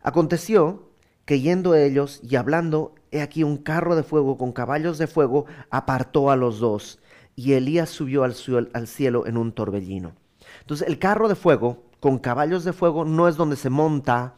Aconteció 0.02 0.93
que 1.26 1.40
yendo 1.40 1.76
ellos 1.76 2.20
y 2.24 2.36
hablando, 2.36 2.94
he 3.12 3.22
aquí 3.22 3.44
un 3.44 3.58
carro 3.58 3.96
de 3.96 4.04
fuego 4.04 4.38
con 4.38 4.52
caballos 4.52 4.98
de 4.98 5.08
fuego 5.08 5.46
apartó 5.70 6.32
a 6.32 6.36
los 6.36 6.60
dos, 6.60 7.00
y 7.36 7.54
Elías 7.54 7.90
subió 7.90 8.24
al, 8.24 8.36
al 8.74 8.88
cielo 8.88 9.26
en 9.26 9.38
un 9.38 9.52
torbellino. 9.52 10.14
Entonces 10.62 10.88
el 10.88 11.00
carro 11.00 11.28
de 11.28 11.36
fuego 11.36 11.84
con 12.00 12.20
caballos 12.20 12.64
de 12.64 12.74
fuego 12.74 13.06
no 13.06 13.28
es 13.28 13.38
donde 13.38 13.56
se 13.56 13.70
monta 13.70 14.36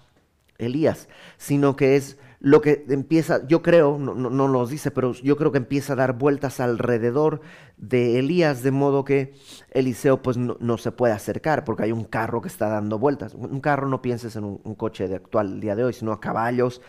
Elías, 0.57 1.09
sino 1.37 1.75
que 1.75 1.95
es 1.95 2.17
lo 2.39 2.61
que 2.61 2.85
empieza, 2.89 3.45
yo 3.47 3.61
creo, 3.61 3.97
no, 3.97 4.13
no, 4.13 4.47
nos 4.47 4.69
dice, 4.69 4.91
pero 4.91 5.13
yo 5.13 5.37
creo 5.37 5.51
que 5.51 5.57
empieza 5.57 5.93
a 5.93 5.95
dar 5.95 6.17
vueltas 6.17 6.59
alrededor 6.59 7.41
de 7.77 8.19
Elías, 8.19 8.61
de 8.61 8.71
modo 8.71 9.03
que 9.03 9.33
Eliseo 9.71 10.21
pues 10.21 10.37
no, 10.37 10.77
se 10.77 10.91
puede 10.91 11.13
acercar 11.13 11.63
porque 11.63 11.83
hay 11.83 11.91
un 11.91 12.03
carro 12.03 12.41
que 12.41 12.47
está 12.47 12.69
dando 12.69 12.99
vueltas. 12.99 13.33
Un 13.33 13.61
carro 13.61 13.87
no 13.87 14.01
pienses 14.01 14.35
en 14.35 14.43
un, 14.43 14.75
coche 14.75 15.07
de 15.07 15.15
actual 15.15 15.59
día 15.59 15.75
de 15.75 15.85
hoy, 15.85 15.93
sino 15.93 16.11
a 16.11 16.19
caballos. 16.19 16.81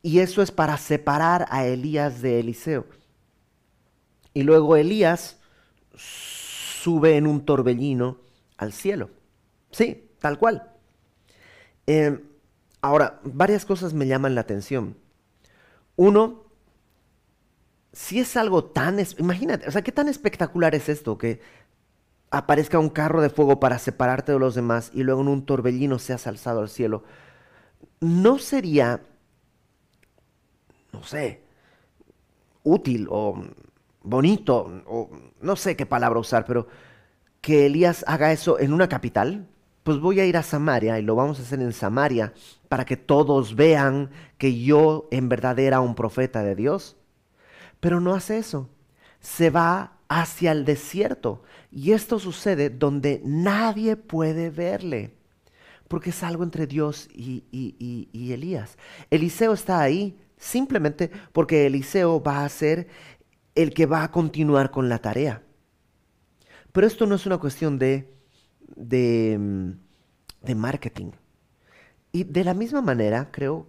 Y 0.00 0.20
eso 0.20 0.42
es 0.42 0.50
para 0.50 0.76
separar 0.78 1.46
a 1.50 1.66
Elías 1.66 2.22
de 2.22 2.40
Eliseo. 2.40 2.86
Y 4.34 4.42
luego 4.42 4.76
Elías 4.76 5.38
sube 5.94 7.16
en 7.16 7.26
un 7.26 7.44
torbellino 7.44 8.18
al 8.56 8.72
cielo. 8.72 9.10
Sí, 9.70 10.10
tal 10.18 10.38
cual. 10.38 10.70
Eh, 11.86 12.18
Ahora, 12.82 13.20
varias 13.24 13.64
cosas 13.64 13.94
me 13.94 14.06
llaman 14.06 14.34
la 14.34 14.42
atención. 14.42 14.96
Uno, 15.96 16.44
si 17.92 18.18
es 18.20 18.36
algo 18.36 18.64
tan, 18.64 18.98
imagínate, 19.18 19.68
o 19.68 19.70
sea, 19.70 19.82
qué 19.82 19.92
tan 19.92 20.08
espectacular 20.08 20.74
es 20.74 20.88
esto 20.88 21.16
que 21.18 21.40
aparezca 22.30 22.78
un 22.78 22.88
carro 22.90 23.22
de 23.22 23.30
fuego 23.30 23.60
para 23.60 23.78
separarte 23.78 24.32
de 24.32 24.38
los 24.38 24.54
demás 24.54 24.90
y 24.94 25.04
luego 25.04 25.20
en 25.20 25.28
un 25.28 25.46
torbellino 25.46 25.98
seas 25.98 26.26
alzado 26.26 26.60
al 26.60 26.68
cielo. 26.70 27.04
¿No 28.00 28.38
sería, 28.38 29.02
no 30.92 31.04
sé, 31.04 31.42
útil 32.64 33.06
o 33.10 33.44
bonito, 34.02 34.82
o 34.86 35.10
no 35.40 35.56
sé 35.56 35.76
qué 35.76 35.86
palabra 35.86 36.18
usar, 36.20 36.44
pero 36.46 36.66
que 37.40 37.66
Elías 37.66 38.04
haga 38.08 38.32
eso 38.32 38.58
en 38.58 38.72
una 38.72 38.88
capital? 38.88 39.46
Pues 39.82 39.98
voy 39.98 40.20
a 40.20 40.26
ir 40.26 40.36
a 40.36 40.42
Samaria 40.42 40.98
y 40.98 41.02
lo 41.02 41.14
vamos 41.14 41.38
a 41.38 41.42
hacer 41.42 41.60
en 41.60 41.72
Samaria 41.72 42.32
para 42.68 42.84
que 42.84 42.96
todos 42.96 43.56
vean 43.56 44.10
que 44.38 44.62
yo 44.62 45.08
en 45.10 45.28
verdad 45.28 45.58
era 45.58 45.80
un 45.80 45.94
profeta 45.94 46.42
de 46.42 46.54
Dios. 46.54 46.96
Pero 47.80 48.00
no 48.00 48.14
hace 48.14 48.38
eso. 48.38 48.68
Se 49.20 49.50
va 49.50 49.98
hacia 50.08 50.52
el 50.52 50.64
desierto. 50.64 51.42
Y 51.70 51.92
esto 51.92 52.18
sucede 52.18 52.70
donde 52.70 53.20
nadie 53.24 53.96
puede 53.96 54.50
verle. 54.50 55.16
Porque 55.88 56.10
es 56.10 56.22
algo 56.22 56.44
entre 56.44 56.66
Dios 56.66 57.08
y, 57.12 57.44
y 57.50 58.32
Elías. 58.32 58.78
Eliseo 59.10 59.52
está 59.52 59.80
ahí 59.80 60.18
simplemente 60.38 61.10
porque 61.32 61.66
Eliseo 61.66 62.22
va 62.22 62.44
a 62.44 62.48
ser 62.48 62.88
el 63.54 63.74
que 63.74 63.86
va 63.86 64.04
a 64.04 64.10
continuar 64.10 64.70
con 64.70 64.88
la 64.88 64.98
tarea. 64.98 65.42
Pero 66.72 66.86
esto 66.86 67.06
no 67.06 67.14
es 67.16 67.26
una 67.26 67.38
cuestión 67.38 67.78
de 67.78 68.12
Mm, 68.76 69.72
de, 70.42 70.54
marketing. 70.54 71.12
Y 72.12 72.24
de 72.24 72.44
la 72.44 72.54
misma 72.54 72.82
manera, 72.82 73.30
creo, 73.30 73.66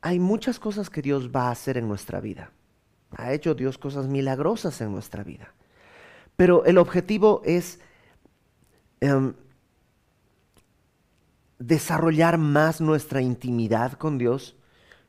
hay 0.00 0.18
muchas 0.18 0.58
cosas 0.58 0.90
que 0.90 1.02
Dios 1.02 1.30
va 1.30 1.48
a 1.48 1.50
hacer 1.50 1.76
en 1.76 1.88
nuestra 1.88 2.20
vida. 2.20 2.50
Ha 3.16 3.32
hecho 3.32 3.54
Dios 3.54 3.78
cosas 3.78 4.08
milagrosas 4.08 4.80
en 4.80 4.92
nuestra 4.92 5.22
vida. 5.22 5.52
Pero 6.36 6.64
el 6.64 6.78
objetivo 6.78 7.42
es 7.44 7.78
em, 9.00 9.34
desarrollar 11.58 12.38
más 12.38 12.80
nuestra 12.80 13.20
intimidad 13.20 13.92
con 13.92 14.18
Dios, 14.18 14.56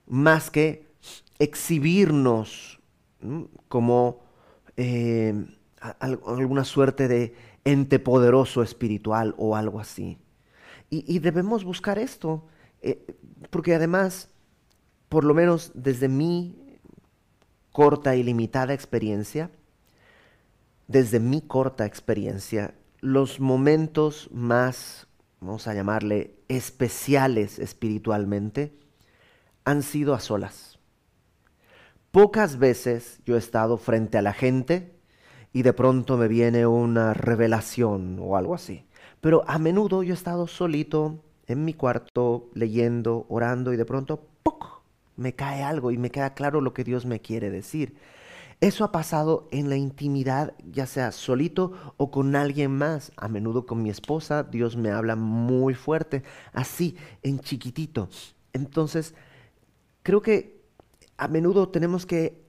más 0.06 0.52
que 0.52 0.92
exhibirnos 1.40 2.80
como 3.70 4.22
em, 4.76 5.48
alguna 6.00 6.66
suerte 6.66 7.08
de 7.08 7.36
ente 7.66 8.00
poderoso 8.00 8.64
espiritual 8.64 9.34
o 9.38 9.56
algo 9.56 9.80
así. 9.80 10.18
Y, 10.90 11.18
debemos 11.20 11.64
buscar 11.64 11.98
esto, 11.98 12.46
eh, 12.82 13.04
porque 13.50 13.74
además, 13.74 14.30
por 15.10 15.24
lo 15.24 15.34
menos 15.34 15.72
desde 15.74 16.08
mi 16.08 16.56
corta 17.72 18.16
y 18.16 18.22
limitada 18.22 18.76
experiencia, 18.76 19.50
desde 20.88 21.20
mi 21.20 21.42
corta 21.42 21.88
experiencia, 21.88 22.76
los 23.02 23.40
momentos 23.40 24.30
más, 24.32 25.08
vamos 25.42 25.68
a 25.68 25.74
llamarle, 25.74 26.36
especiales 26.48 27.58
espiritualmente, 27.58 28.78
han 29.66 29.82
sido 29.82 30.14
a 30.14 30.20
solas. 30.20 30.78
Pocas 32.12 32.60
veces 32.60 33.20
yo 33.26 33.36
he 33.36 33.40
estado 33.40 33.78
frente 33.78 34.20
a 34.20 34.22
la 34.22 34.34
gente 34.34 34.93
y 35.54 35.62
de 35.62 35.72
pronto 35.72 36.18
me 36.18 36.28
viene 36.28 36.66
una 36.66 37.14
revelación 37.14 38.18
o 38.20 38.36
algo 38.36 38.56
así. 38.56 38.86
Pero 39.22 39.44
a 39.48 39.60
menudo 39.60 40.04
yo 40.04 40.14
he 40.14 40.18
estado 40.18 40.48
solito 40.48 41.20
en 41.48 41.64
mi 41.64 41.74
cuarto 41.74 42.50
leyendo, 42.54 43.26
orando 43.30 43.72
y 43.72 43.78
de 43.78 43.86
pronto 43.86 44.28
¡puc! 44.42 44.82
me 45.16 45.34
cae 45.36 45.64
algo 45.64 45.92
y 45.92 45.98
me 45.98 46.10
queda 46.10 46.34
claro 46.34 46.60
lo 46.60 46.74
que 46.74 46.84
Dios 46.84 47.06
me 47.06 47.22
quiere 47.22 47.52
decir. 47.52 47.96
Eso 48.62 48.84
ha 48.86 48.92
pasado 48.92 49.48
en 49.52 49.70
la 49.70 49.76
intimidad, 49.76 50.54
ya 50.72 50.86
sea 50.86 51.12
solito 51.12 51.74
o 51.98 52.12
con 52.12 52.36
alguien 52.36 52.72
más. 52.72 53.12
A 53.18 53.28
menudo 53.28 53.66
con 53.66 53.84
mi 53.84 53.90
esposa, 53.90 54.44
Dios 54.44 54.78
me 54.78 54.90
habla 54.90 55.16
muy 55.16 55.74
fuerte, 55.74 56.24
así, 56.54 56.96
en 57.24 57.40
chiquitito. 57.40 58.10
Entonces, 58.54 59.16
creo 60.02 60.22
que 60.22 60.62
a 61.18 61.28
menudo 61.28 61.70
tenemos 61.70 62.06
que 62.06 62.42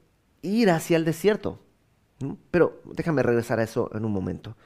ir 0.42 0.70
hacia 0.70 0.96
el 0.96 1.04
desierto. 1.04 1.63
Pero 2.50 2.80
déjame 2.84 3.22
regresar 3.22 3.58
a 3.58 3.64
eso 3.64 3.90
en 3.94 4.04
un 4.04 4.12
momento. 4.12 4.56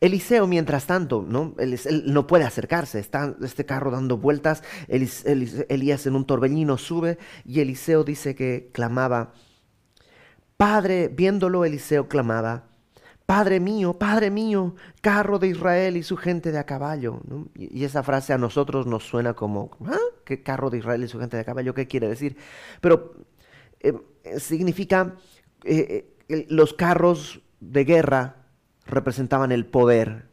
Eliseo, 0.00 0.46
mientras 0.46 0.86
tanto, 0.86 1.24
¿no? 1.26 1.54
Él, 1.58 1.78
no 2.06 2.26
puede 2.26 2.44
acercarse, 2.44 2.98
está 2.98 3.36
este 3.42 3.64
carro 3.64 3.90
dando 3.90 4.18
vueltas, 4.18 4.62
Elías 4.88 6.06
en 6.06 6.16
un 6.16 6.26
torbellino 6.26 6.76
sube 6.76 7.18
y 7.44 7.60
Eliseo 7.60 8.02
dice 8.04 8.34
que 8.34 8.70
clamaba, 8.72 9.32
Padre, 10.56 11.08
viéndolo 11.08 11.64
Eliseo 11.64 12.08
clamaba, 12.08 12.64
Padre 13.26 13.60
mío, 13.60 13.94
Padre 13.94 14.30
mío, 14.30 14.74
carro 15.00 15.38
de 15.38 15.48
Israel 15.48 15.96
y 15.96 16.02
su 16.02 16.16
gente 16.16 16.52
de 16.52 16.58
a 16.58 16.66
caballo. 16.66 17.20
Y, 17.54 17.84
esa 17.84 18.02
frase 18.02 18.32
a 18.32 18.38
nosotros 18.38 18.86
nos 18.86 19.04
suena 19.04 19.34
como, 19.34 19.70
¿ah? 19.84 19.98
¿Qué 20.24 20.42
carro 20.42 20.70
de 20.70 20.78
Israel 20.78 21.04
y 21.04 21.08
su 21.08 21.18
gente 21.18 21.36
de 21.36 21.42
a 21.42 21.44
caballo? 21.44 21.74
¿Qué 21.74 21.86
quiere 21.86 22.08
decir? 22.08 22.36
Pero 22.80 23.14
eh, 23.80 23.94
significa... 24.38 25.14
Eh, 25.64 26.15
los 26.28 26.74
carros 26.74 27.40
de 27.60 27.84
guerra 27.84 28.36
representaban 28.86 29.52
el 29.52 29.66
poder. 29.66 30.26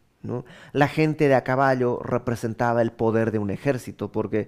La 0.71 0.87
gente 0.87 1.27
de 1.27 1.35
a 1.35 1.43
caballo 1.43 1.99
representaba 2.01 2.81
el 2.81 2.91
poder 2.91 3.31
de 3.31 3.39
un 3.39 3.49
ejército, 3.49 4.11
porque, 4.11 4.47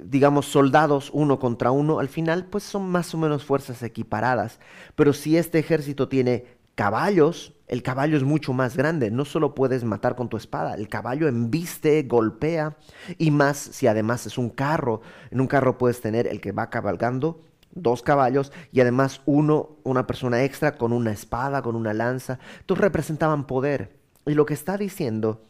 digamos, 0.00 0.46
soldados 0.46 1.10
uno 1.12 1.40
contra 1.40 1.72
uno, 1.72 1.98
al 1.98 2.08
final, 2.08 2.46
pues 2.46 2.62
son 2.62 2.88
más 2.88 3.12
o 3.14 3.18
menos 3.18 3.44
fuerzas 3.44 3.82
equiparadas. 3.82 4.60
Pero 4.94 5.12
si 5.12 5.36
este 5.36 5.58
ejército 5.58 6.08
tiene 6.08 6.46
caballos, 6.76 7.54
el 7.66 7.82
caballo 7.82 8.16
es 8.16 8.22
mucho 8.22 8.52
más 8.52 8.76
grande, 8.76 9.10
no 9.10 9.24
solo 9.24 9.56
puedes 9.56 9.82
matar 9.82 10.14
con 10.14 10.28
tu 10.28 10.36
espada, 10.36 10.74
el 10.74 10.88
caballo 10.88 11.26
embiste, 11.26 12.04
golpea, 12.04 12.76
y 13.18 13.32
más 13.32 13.58
si 13.58 13.88
además 13.88 14.24
es 14.26 14.38
un 14.38 14.50
carro, 14.50 15.00
en 15.32 15.40
un 15.40 15.48
carro 15.48 15.76
puedes 15.76 16.00
tener 16.00 16.28
el 16.28 16.40
que 16.40 16.52
va 16.52 16.70
cabalgando, 16.70 17.42
dos 17.70 18.02
caballos, 18.02 18.52
y 18.72 18.80
además 18.80 19.22
uno, 19.26 19.76
una 19.84 20.06
persona 20.06 20.42
extra 20.44 20.76
con 20.76 20.92
una 20.92 21.12
espada, 21.12 21.62
con 21.62 21.76
una 21.76 21.94
lanza, 21.94 22.38
todos 22.66 22.80
representaban 22.80 23.46
poder. 23.46 23.98
Y 24.26 24.34
lo 24.34 24.46
que 24.46 24.54
está 24.54 24.76
diciendo 24.76 25.44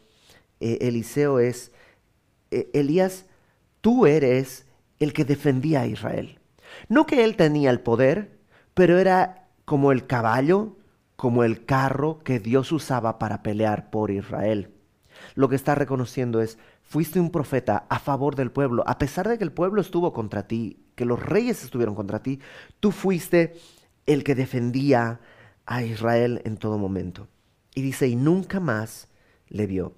eh, 0.59 0.77
Eliseo 0.81 1.39
es, 1.39 1.71
eh, 2.51 2.69
Elías, 2.73 3.25
tú 3.81 4.05
eres 4.05 4.65
el 4.99 5.13
que 5.13 5.25
defendía 5.25 5.81
a 5.81 5.87
Israel. 5.87 6.39
No 6.87 7.05
que 7.05 7.23
él 7.23 7.35
tenía 7.35 7.71
el 7.71 7.81
poder, 7.81 8.39
pero 8.73 8.99
era 8.99 9.47
como 9.65 9.91
el 9.91 10.05
caballo, 10.05 10.77
como 11.15 11.43
el 11.43 11.65
carro 11.65 12.19
que 12.19 12.39
Dios 12.39 12.71
usaba 12.71 13.19
para 13.19 13.43
pelear 13.43 13.89
por 13.89 14.11
Israel. 14.11 14.73
Lo 15.35 15.49
que 15.49 15.55
está 15.55 15.75
reconociendo 15.75 16.41
es, 16.41 16.57
fuiste 16.81 17.19
un 17.19 17.31
profeta 17.31 17.85
a 17.89 17.99
favor 17.99 18.35
del 18.35 18.51
pueblo, 18.51 18.83
a 18.87 18.97
pesar 18.97 19.27
de 19.27 19.37
que 19.37 19.43
el 19.43 19.51
pueblo 19.51 19.81
estuvo 19.81 20.13
contra 20.13 20.47
ti, 20.47 20.85
que 20.99 21.05
los 21.05 21.23
reyes 21.23 21.63
estuvieron 21.63 21.95
contra 21.95 22.21
ti, 22.21 22.41
tú 22.81 22.91
fuiste 22.91 23.55
el 24.05 24.25
que 24.25 24.35
defendía 24.35 25.21
a 25.65 25.81
Israel 25.81 26.41
en 26.43 26.57
todo 26.57 26.77
momento. 26.77 27.29
Y 27.73 27.81
dice, 27.81 28.09
y 28.09 28.17
nunca 28.17 28.59
más 28.59 29.07
le 29.47 29.65
vio 29.65 29.93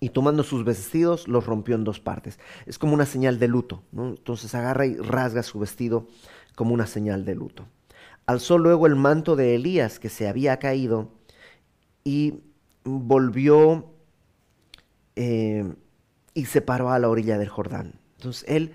y 0.00 0.08
tomando 0.08 0.42
sus 0.42 0.64
vestidos 0.64 1.28
los 1.28 1.44
rompió 1.44 1.74
en 1.74 1.82
dos 1.84 2.00
partes. 2.00 2.38
Es 2.64 2.78
como 2.78 2.94
una 2.94 3.04
señal 3.04 3.38
de 3.38 3.48
luto. 3.48 3.82
Entonces 3.92 4.54
agarra 4.54 4.86
y 4.86 4.96
rasga 4.96 5.42
su 5.42 5.58
vestido 5.58 6.06
como 6.56 6.72
una 6.72 6.86
señal 6.86 7.26
de 7.26 7.34
luto. 7.34 7.66
Alzó 8.24 8.56
luego 8.56 8.86
el 8.86 8.96
manto 8.96 9.36
de 9.36 9.54
Elías 9.54 9.98
que 9.98 10.08
se 10.08 10.26
había 10.26 10.58
caído 10.58 11.10
y 12.02 12.40
volvió 12.84 13.92
eh, 15.16 15.74
y 16.32 16.46
se 16.46 16.62
paró 16.62 16.90
a 16.90 16.98
la 16.98 17.10
orilla 17.10 17.36
del 17.36 17.50
Jordán. 17.50 18.00
Entonces 18.16 18.44
él 18.48 18.72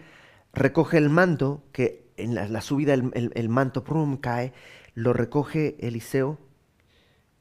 recoge 0.56 0.98
el 0.98 1.10
manto, 1.10 1.64
que 1.72 2.12
en 2.18 2.34
la, 2.34 2.62
subida 2.62 2.94
el, 2.94 3.50
manto 3.50 3.84
prum, 3.84 4.18
cae, 4.18 4.54
lo 4.94 5.14
recoge 5.14 5.76
Eliseo 5.80 6.40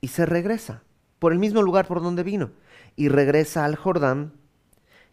y 0.01 0.09
se 0.09 0.27
regresa 0.27 0.83
por 1.19 1.33
el 1.33 1.39
mismo 1.39 1.63
lugar 1.63 1.87
por 1.87 2.03
donde 2.03 2.23
vino 2.23 2.51
y 2.97 3.09
regresa 3.09 3.65
al 3.65 3.77
Jordán, 3.77 4.35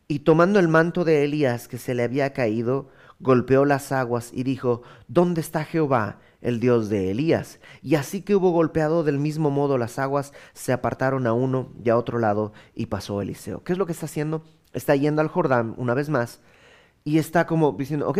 y 0.07 0.19
tomando 0.19 0.59
el 0.59 0.67
manto 0.67 1.05
de 1.05 1.23
Elías 1.23 1.69
que 1.69 1.77
se 1.77 1.95
le 1.95 2.03
había 2.03 2.33
caído, 2.33 2.89
golpeó 3.21 3.63
las 3.63 3.93
aguas 3.93 4.31
y 4.33 4.43
dijo, 4.43 4.81
¿Dónde 5.07 5.39
está 5.39 5.63
Jehová, 5.63 6.19
el 6.41 6.59
Dios 6.59 6.89
de 6.89 7.11
Elías? 7.11 7.59
Y 7.81 7.95
así 7.95 8.21
que 8.21 8.35
hubo 8.35 8.51
golpeado 8.51 9.03
del 9.05 9.19
mismo 9.19 9.51
modo 9.51 9.77
las 9.77 9.99
aguas, 9.99 10.33
se 10.53 10.73
apartaron 10.73 11.27
a 11.27 11.33
uno 11.33 11.71
y 11.81 11.89
a 11.89 11.97
otro 11.97 12.19
lado, 12.19 12.51
y 12.75 12.87
pasó 12.87 13.21
Eliseo. 13.21 13.63
¿Qué 13.63 13.71
es 13.71 13.79
lo 13.79 13.85
que 13.85 13.93
está 13.93 14.07
haciendo? 14.07 14.43
Está 14.73 14.95
yendo 14.95 15.21
al 15.21 15.29
Jordán 15.29 15.75
una 15.77 15.93
vez 15.93 16.09
más, 16.09 16.41
y 17.03 17.17
está 17.17 17.45
como 17.45 17.71
diciendo, 17.73 18.07
ok, 18.09 18.19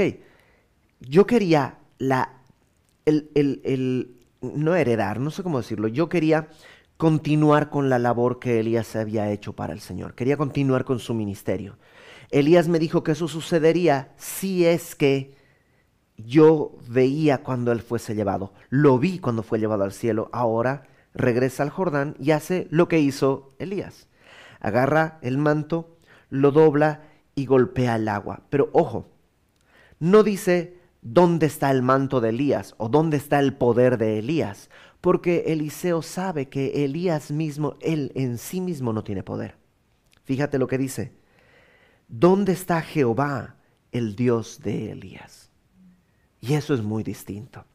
yo 1.00 1.26
quería 1.26 1.80
la, 1.98 2.42
el, 3.06 3.30
el, 3.36 3.62
el 3.64 4.18
no 4.42 4.76
heredar, 4.76 5.20
no 5.20 5.32
sé 5.32 5.44
cómo 5.44 5.60
decirlo, 5.60 5.88
yo 5.88 6.10
quería 6.10 6.50
continuar 6.98 7.70
con 7.70 7.90
la 7.90 7.98
labor 7.98 8.40
que 8.40 8.60
Elías 8.60 8.96
había 8.96 9.32
hecho 9.32 9.54
para 9.54 9.74
el 9.74 9.80
Señor. 9.80 10.14
Quería 10.14 10.38
continuar 10.38 10.86
con 10.86 11.00
su 11.00 11.16
ministerio. 11.16 11.78
Elías 12.30 12.68
me 12.68 12.80
dijo 12.80 13.04
que 13.04 13.14
eso 13.14 13.28
sucedería 13.28 14.14
si 14.18 14.66
es 14.66 14.96
que 14.96 15.36
yo 16.18 16.78
veía 16.88 17.40
cuando 17.40 17.72
él 17.72 17.82
fuese 17.82 18.14
llevado. 18.14 18.54
Lo 18.70 19.00
vi 19.00 19.18
cuando 19.18 19.42
fue 19.42 19.60
llevado 19.60 19.84
al 19.84 19.92
cielo. 19.92 20.30
Ahora 20.32 20.84
regresa 21.14 21.64
al 21.64 21.72
Jordán 21.72 22.16
y 22.20 22.32
hace 22.32 22.68
lo 22.70 22.88
que 22.88 23.00
hizo 23.00 23.50
Elías. 23.58 24.08
Agarra 24.60 25.18
el 25.24 25.38
manto, 25.40 25.98
lo 26.30 26.52
dobla 26.52 27.02
y 27.36 27.46
golpea 27.46 27.96
el 27.96 28.08
agua. 28.08 28.44
Pero 28.50 28.70
ojo, 28.74 29.08
no 30.00 30.24
dice 30.24 30.78
dónde 31.02 31.46
está 31.48 31.72
el 31.72 31.82
manto 31.82 32.22
de 32.22 32.30
Elías 32.30 32.76
o 32.78 32.90
dónde 32.90 33.18
está 33.18 33.40
el 33.40 33.54
poder 33.54 33.98
de 33.98 34.20
Elías, 34.20 34.70
porque 35.00 35.46
Eliseo 35.48 36.02
sabe 36.02 36.50
que 36.50 36.86
Elías 36.86 37.32
mismo, 37.32 37.76
él 37.82 38.12
en 38.16 38.38
sí 38.38 38.62
mismo 38.62 38.94
no 38.94 39.04
tiene 39.04 39.24
poder. 39.24 39.56
Fíjate 40.24 40.60
lo 40.60 40.68
que 40.68 40.78
dice. 40.78 41.14
¿Dónde 42.08 42.52
está 42.52 42.82
Jehová, 42.82 43.56
el 43.92 44.16
Dios 44.16 44.60
de 44.62 44.92
Elías? 44.92 45.50
Y 46.42 46.54
eso 46.56 46.74
es 46.74 46.82
muy 46.82 47.04
distinto. 47.04 47.66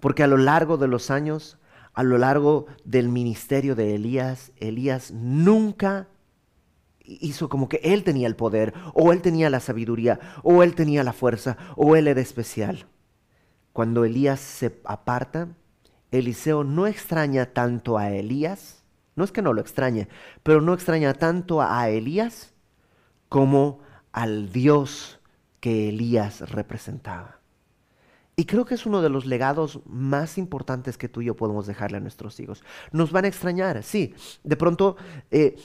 Porque 0.00 0.22
a 0.22 0.26
lo 0.26 0.36
largo 0.36 0.76
de 0.76 0.86
los 0.86 1.10
años, 1.10 1.58
a 1.94 2.02
lo 2.02 2.18
largo 2.18 2.66
del 2.84 3.08
ministerio 3.08 3.74
de 3.74 3.94
Elías, 3.94 4.52
Elías 4.58 5.12
nunca 5.12 6.08
hizo 7.04 7.48
como 7.48 7.68
que 7.68 7.80
él 7.84 8.02
tenía 8.04 8.26
el 8.26 8.36
poder, 8.36 8.74
o 8.94 9.12
él 9.12 9.22
tenía 9.22 9.50
la 9.50 9.60
sabiduría, 9.60 10.18
o 10.42 10.62
él 10.62 10.74
tenía 10.74 11.04
la 11.04 11.12
fuerza, 11.12 11.56
o 11.76 11.96
él 11.96 12.08
era 12.08 12.20
especial. 12.20 12.86
Cuando 13.72 14.04
Elías 14.04 14.40
se 14.40 14.80
aparta, 14.84 15.48
Eliseo 16.10 16.64
no 16.64 16.86
extraña 16.86 17.46
tanto 17.46 17.98
a 17.98 18.10
Elías, 18.10 18.84
no 19.16 19.24
es 19.24 19.32
que 19.32 19.42
no 19.42 19.52
lo 19.52 19.60
extrañe, 19.60 20.08
pero 20.42 20.60
no 20.60 20.74
extraña 20.74 21.14
tanto 21.14 21.60
a 21.60 21.88
Elías 21.88 22.52
como 23.28 23.80
al 24.12 24.52
Dios 24.52 25.20
que 25.60 25.88
Elías 25.88 26.48
representaba. 26.50 27.40
Y 28.36 28.46
creo 28.46 28.64
que 28.64 28.74
es 28.74 28.84
uno 28.84 29.00
de 29.00 29.10
los 29.10 29.26
legados 29.26 29.80
más 29.86 30.38
importantes 30.38 30.98
que 30.98 31.08
tú 31.08 31.22
y 31.22 31.26
yo 31.26 31.36
podemos 31.36 31.66
dejarle 31.66 31.98
a 31.98 32.00
nuestros 32.00 32.38
hijos. 32.40 32.64
Nos 32.90 33.12
van 33.12 33.24
a 33.26 33.28
extrañar, 33.28 33.82
sí. 33.84 34.14
De 34.42 34.56
pronto, 34.56 34.96
eh, 35.30 35.56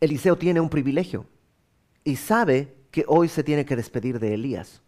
Eliseo 0.00 0.36
tiene 0.36 0.60
un 0.60 0.70
privilegio 0.70 1.26
y 2.04 2.16
sabe 2.16 2.74
que 2.90 3.04
hoy 3.06 3.28
se 3.28 3.44
tiene 3.44 3.64
que 3.64 3.76
despedir 3.76 4.18
de 4.18 4.34
Elías. 4.34 4.82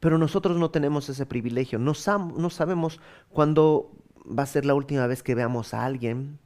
Pero 0.00 0.18
nosotros 0.18 0.56
no 0.58 0.70
tenemos 0.70 1.08
ese 1.08 1.26
privilegio. 1.26 1.78
No, 1.78 1.94
sabemos 1.94 3.00
cuándo 3.30 3.92
va 4.26 4.42
a 4.42 4.46
ser 4.46 4.64
la 4.64 4.74
última 4.74 5.06
vez 5.06 5.22
que 5.22 5.34
veamos 5.34 5.74
a 5.74 5.84
alguien 5.84 6.38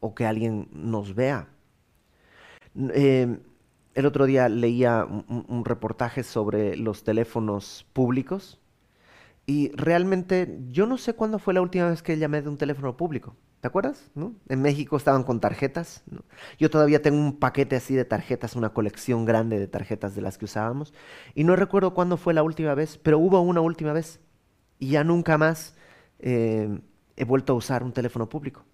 o 0.00 0.14
que 0.14 0.26
alguien 0.26 0.68
nos 0.72 1.14
vea. 1.14 1.48
Em, 2.74 3.40
el 3.94 4.06
otro 4.06 4.26
día 4.26 4.48
leía 4.48 5.04
un, 5.06 5.64
reportaje 5.64 6.22
sobre 6.22 6.76
los 6.76 7.02
teléfonos 7.04 7.86
públicos 7.92 8.60
y 9.46 9.70
realmente 9.76 10.58
yo 10.68 10.86
no 10.86 10.98
sé 10.98 11.14
cuándo 11.14 11.38
fue 11.38 11.54
la 11.54 11.62
última 11.62 11.88
vez 11.88 12.02
que 12.02 12.18
llamé 12.18 12.42
de 12.42 12.48
un 12.48 12.58
teléfono 12.58 12.96
público. 12.96 13.34
¿Te 13.66 13.68
acuerdas? 13.68 14.12
En 14.48 14.62
México 14.62 14.96
estaban 14.96 15.24
con 15.24 15.40
tarjetas. 15.40 16.04
Yo 16.56 16.70
todavía 16.70 17.02
tengo 17.02 17.18
un 17.18 17.40
paquete 17.40 17.74
así 17.74 17.96
de 17.96 18.04
tarjetas, 18.04 18.54
una 18.54 18.68
colección 18.68 19.24
grande 19.24 19.58
de 19.58 19.66
tarjetas 19.66 20.14
de 20.14 20.22
las 20.22 20.38
que 20.38 20.44
usábamos. 20.44 20.94
Y 21.34 21.42
no 21.42 21.56
recuerdo 21.56 21.92
cuándo 21.92 22.16
fue 22.16 22.32
la 22.32 22.44
última 22.44 22.76
vez, 22.76 22.96
pero 22.96 23.18
hubo 23.18 23.40
una 23.40 23.60
última 23.60 23.92
vez. 23.92 24.20
Y 24.78 24.90
ya 24.90 25.02
nunca 25.02 25.36
más 25.36 25.74
eh, 26.20 26.78
he 27.16 27.24
vuelto 27.24 27.54
a 27.54 27.56
usar 27.56 27.82
un 27.82 27.90
teléfono 27.90 28.28
público. 28.28 28.64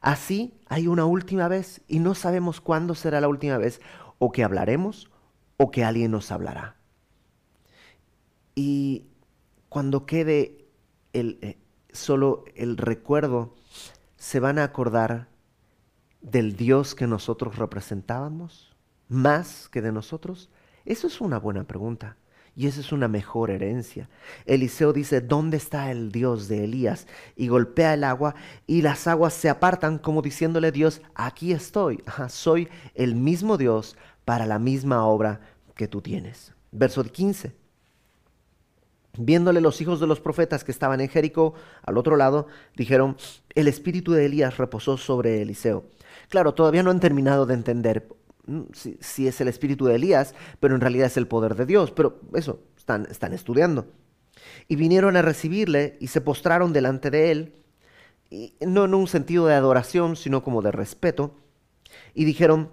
Así 0.00 0.60
hay 0.68 0.86
una 0.86 1.06
última 1.06 1.48
vez 1.48 1.80
y 1.88 1.98
no 1.98 2.14
sabemos 2.14 2.60
cuándo 2.60 2.94
será 2.94 3.20
la 3.20 3.26
última 3.26 3.58
vez 3.58 3.80
o 4.20 4.30
que 4.30 4.44
hablaremos 4.44 5.10
o 5.56 5.72
que 5.72 5.82
alguien 5.82 6.12
nos 6.12 6.30
hablará. 6.30 6.76
Y 8.54 9.08
cuando 9.68 10.06
quede 10.06 10.68
eh, 11.14 11.58
solo 11.90 12.44
el 12.54 12.76
recuerdo 12.76 13.56
se 14.24 14.40
van 14.40 14.58
a 14.58 14.64
acordar 14.64 15.28
del 16.22 16.56
Dios 16.56 16.94
que 16.94 17.06
nosotros 17.06 17.56
representábamos 17.58 18.74
más 19.06 19.68
que 19.68 19.82
de 19.82 19.92
nosotros? 19.92 20.48
Eso 20.86 21.08
es 21.08 21.20
una 21.20 21.38
buena 21.38 21.64
pregunta. 21.64 22.16
Y 22.56 22.66
esa 22.66 22.80
es 22.80 22.90
una 22.90 23.06
mejor 23.06 23.50
herencia. 23.50 24.08
Eliseo 24.46 24.94
dice, 24.94 25.20
¿dónde 25.20 25.58
está 25.58 25.90
el 25.90 26.10
Dios 26.10 26.48
de 26.48 26.64
Elías? 26.64 27.06
Y 27.36 27.48
golpea 27.48 27.92
el 27.92 28.04
agua 28.04 28.34
y 28.66 28.80
las 28.80 29.06
aguas 29.06 29.34
se 29.34 29.50
apartan 29.50 29.98
como 29.98 30.22
diciéndole 30.22 30.72
Dios, 30.72 31.02
aquí 31.14 31.52
estoy, 31.52 32.02
soy 32.30 32.70
el 32.94 33.16
mismo 33.16 33.58
Dios 33.58 33.94
para 34.24 34.46
la 34.46 34.58
misma 34.58 35.04
obra 35.04 35.40
que 35.74 35.86
tú 35.86 36.00
tienes. 36.00 36.54
Verso 36.72 37.04
15. 37.04 37.63
Viéndole 39.16 39.60
los 39.60 39.80
hijos 39.80 40.00
de 40.00 40.06
los 40.06 40.20
profetas 40.20 40.64
que 40.64 40.72
estaban 40.72 41.00
en 41.00 41.08
Jericó, 41.08 41.54
al 41.82 41.98
otro 41.98 42.16
lado, 42.16 42.48
dijeron, 42.76 43.16
el 43.54 43.68
espíritu 43.68 44.12
de 44.12 44.26
Elías 44.26 44.56
reposó 44.56 44.96
sobre 44.96 45.42
Eliseo. 45.42 45.84
Claro, 46.28 46.54
todavía 46.54 46.82
no 46.82 46.90
han 46.90 47.00
terminado 47.00 47.46
de 47.46 47.54
entender 47.54 48.08
mm, 48.46 48.62
si, 48.72 49.28
es 49.28 49.40
el 49.40 49.48
espíritu 49.48 49.86
de 49.86 49.94
Elías, 49.94 50.34
pero 50.58 50.74
en 50.74 50.80
realidad 50.80 51.06
es 51.06 51.16
el 51.16 51.28
poder 51.28 51.54
de 51.54 51.66
Dios. 51.66 51.92
Pero 51.92 52.20
eso, 52.34 52.60
están, 52.76 53.32
estudiando. 53.32 53.86
Y 54.68 54.76
vinieron 54.76 55.16
a 55.16 55.22
recibirle 55.22 55.96
y 56.00 56.08
se 56.08 56.20
postraron 56.20 56.72
delante 56.72 57.10
de 57.10 57.30
él, 57.30 57.54
no 58.60 58.84
en 58.84 58.94
un 58.94 59.06
sentido 59.06 59.46
de 59.46 59.54
adoración, 59.54 60.16
sino 60.16 60.42
como 60.42 60.60
de 60.60 60.72
respeto, 60.72 61.36
y 62.14 62.24
dijeron, 62.24 62.70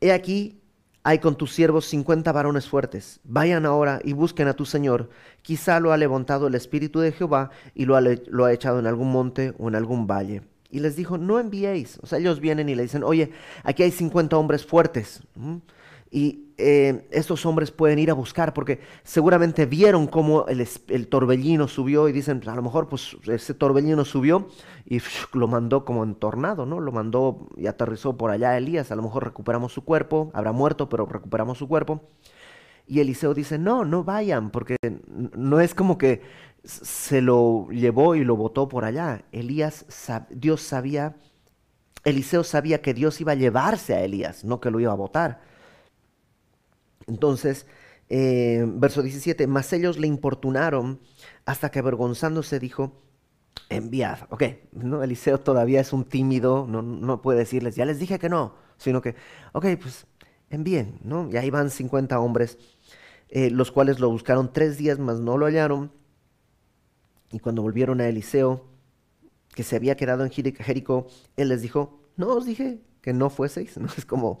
he 0.00 0.12
aquí, 0.12 0.61
hay 1.04 1.18
con 1.18 1.36
tus 1.36 1.52
siervos 1.52 1.86
cincuenta 1.86 2.32
varones 2.32 2.68
fuertes. 2.68 3.20
Vayan 3.24 3.66
ahora 3.66 4.00
y 4.04 4.12
busquen 4.12 4.48
a 4.48 4.54
tu 4.54 4.64
Señor. 4.64 5.10
Quizá 5.42 5.80
lo 5.80 5.92
ha 5.92 5.96
levantado 5.96 6.46
el 6.46 6.54
Espíritu 6.54 7.00
de 7.00 7.12
Jehová 7.12 7.50
y 7.74 7.86
lo 7.86 7.96
ha, 7.96 8.52
echado 8.52 8.78
en 8.78 8.86
algún 8.86 9.10
monte 9.10 9.54
o 9.58 9.68
en 9.68 9.74
algún 9.74 10.06
valle. 10.06 10.42
Y 10.70 10.80
les 10.80 10.96
dijo, 10.96 11.18
no 11.18 11.38
enviéis. 11.38 11.98
O 12.02 12.06
sea, 12.06 12.18
ellos 12.18 12.40
vienen 12.40 12.68
y 12.68 12.74
le 12.74 12.84
dicen, 12.84 13.02
oye, 13.04 13.32
aquí 13.64 13.82
hay 13.82 13.90
cincuenta 13.90 14.36
hombres 14.36 14.64
fuertes 14.64 15.22
y 16.14 16.52
eh, 16.58 17.08
estos 17.10 17.46
hombres 17.46 17.70
pueden 17.70 17.98
ir 17.98 18.10
a 18.10 18.14
buscar 18.14 18.52
porque 18.52 18.80
seguramente 19.02 19.64
vieron 19.64 20.06
cómo 20.06 20.44
el, 20.46 21.08
torbellino 21.08 21.68
subió 21.68 22.06
y 22.06 22.12
dicen, 22.12 22.46
a 22.46 22.54
lo 22.54 22.60
mejor 22.60 22.90
pues 22.90 23.16
ese 23.26 23.54
torbellino 23.54 24.04
subió 24.04 24.46
y 24.84 25.00
lo 25.32 25.48
mandó 25.48 25.86
como 25.86 26.04
en 26.04 26.14
tornado, 26.14 26.66
¿no? 26.66 26.80
Lo 26.80 26.92
mandó 26.92 27.48
y 27.56 27.66
aterrizó 27.66 28.18
por 28.18 28.30
allá 28.30 28.58
Elías, 28.58 28.92
a 28.92 28.94
lo 28.94 29.02
mejor 29.02 29.24
recuperamos 29.24 29.72
su 29.72 29.84
cuerpo, 29.86 30.30
habrá 30.34 30.52
muerto, 30.52 30.90
pero 30.90 31.06
recuperamos 31.06 31.56
su 31.56 31.66
cuerpo. 31.66 32.02
Y 32.86 33.00
Eliseo 33.00 33.32
dice, 33.32 33.58
no, 33.58 33.86
no 33.86 34.04
vayan, 34.04 34.50
porque 34.50 34.76
no 35.08 35.60
es 35.60 35.74
como 35.74 35.96
que 35.96 36.20
se 36.62 37.22
lo 37.22 37.68
llevó 37.70 38.16
y 38.16 38.24
lo 38.24 38.36
botó 38.36 38.68
por 38.68 38.84
allá. 38.84 39.24
Elías, 39.32 39.86
Dios 40.28 40.60
sabía, 40.60 41.16
Eliseo 42.04 42.44
sabía 42.44 42.82
que 42.82 42.92
Dios 42.92 43.18
iba 43.22 43.32
a 43.32 43.36
llevarse 43.36 43.94
a 43.94 44.02
Elías, 44.02 44.44
no 44.44 44.60
que 44.60 44.70
lo 44.70 44.78
iba 44.78 44.92
a 44.92 44.96
botar. 44.96 45.52
Entonces, 47.06 47.66
eh, 48.08 48.64
verso 48.66 49.02
17, 49.02 49.46
mas 49.46 49.72
ellos 49.72 49.98
le 49.98 50.06
importunaron 50.06 51.00
hasta 51.44 51.70
que 51.70 51.78
avergonzándose 51.78 52.58
dijo, 52.58 53.02
enviad. 53.68 54.20
Ok, 54.30 54.44
¿no? 54.72 55.02
Eliseo 55.02 55.38
todavía 55.40 55.80
es 55.80 55.92
un 55.92 56.04
tímido, 56.04 56.66
no, 56.68 56.82
no 56.82 57.22
puede 57.22 57.40
decirles, 57.40 57.76
ya 57.76 57.84
les 57.84 57.98
dije 57.98 58.18
que 58.18 58.28
no, 58.28 58.54
sino 58.76 59.00
que, 59.00 59.14
ok, 59.52 59.66
pues 59.80 60.06
envíen, 60.50 60.98
¿no? 61.02 61.28
Y 61.30 61.36
ahí 61.36 61.50
van 61.50 61.70
50 61.70 62.18
hombres, 62.20 62.58
eh, 63.28 63.50
los 63.50 63.72
cuales 63.72 63.98
lo 64.00 64.10
buscaron 64.10 64.52
tres 64.52 64.76
días, 64.76 64.98
mas 64.98 65.20
no 65.20 65.38
lo 65.38 65.46
hallaron. 65.46 65.92
Y 67.30 67.38
cuando 67.38 67.62
volvieron 67.62 68.00
a 68.00 68.08
Eliseo, 68.08 68.66
que 69.54 69.62
se 69.62 69.76
había 69.76 69.96
quedado 69.96 70.24
en 70.24 70.30
Jericó, 70.30 71.06
él 71.36 71.48
les 71.48 71.62
dijo, 71.62 72.00
no 72.16 72.28
os 72.28 72.44
dije 72.44 72.80
que 73.00 73.12
no 73.12 73.30
fueseis, 73.30 73.76
¿no? 73.78 73.88
Es 73.96 74.04
como, 74.04 74.38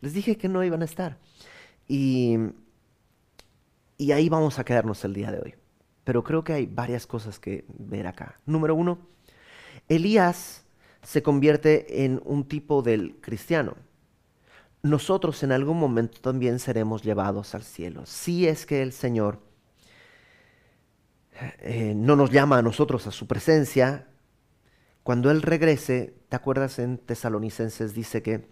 les 0.00 0.14
dije 0.14 0.36
que 0.36 0.48
no 0.48 0.64
iban 0.64 0.82
a 0.82 0.86
estar. 0.86 1.18
Y, 1.92 2.38
y 3.98 4.12
ahí 4.12 4.28
vamos 4.28 4.60
a 4.60 4.64
quedarnos 4.64 5.04
el 5.04 5.12
día 5.12 5.32
de 5.32 5.40
hoy. 5.40 5.54
Pero 6.04 6.22
creo 6.22 6.44
que 6.44 6.52
hay 6.52 6.66
varias 6.66 7.04
cosas 7.04 7.40
que 7.40 7.64
ver 7.68 8.06
acá. 8.06 8.36
Número 8.46 8.76
uno, 8.76 9.00
Elías 9.88 10.64
se 11.02 11.20
convierte 11.24 12.04
en 12.04 12.22
un 12.24 12.46
tipo 12.46 12.82
del 12.82 13.16
cristiano. 13.20 13.74
Nosotros 14.82 15.42
en 15.42 15.50
algún 15.50 15.80
momento 15.80 16.20
también 16.20 16.60
seremos 16.60 17.02
llevados 17.02 17.56
al 17.56 17.64
cielo. 17.64 18.06
Si 18.06 18.46
es 18.46 18.66
que 18.66 18.82
el 18.82 18.92
Señor 18.92 19.40
eh, 21.58 21.94
no 21.96 22.14
nos 22.14 22.30
llama 22.30 22.58
a 22.58 22.62
nosotros 22.62 23.08
a 23.08 23.10
su 23.10 23.26
presencia, 23.26 24.06
cuando 25.02 25.28
Él 25.32 25.42
regrese, 25.42 26.14
¿te 26.28 26.36
acuerdas 26.36 26.78
en 26.78 26.98
Tesalonicenses? 26.98 27.94
Dice 27.94 28.22
que 28.22 28.48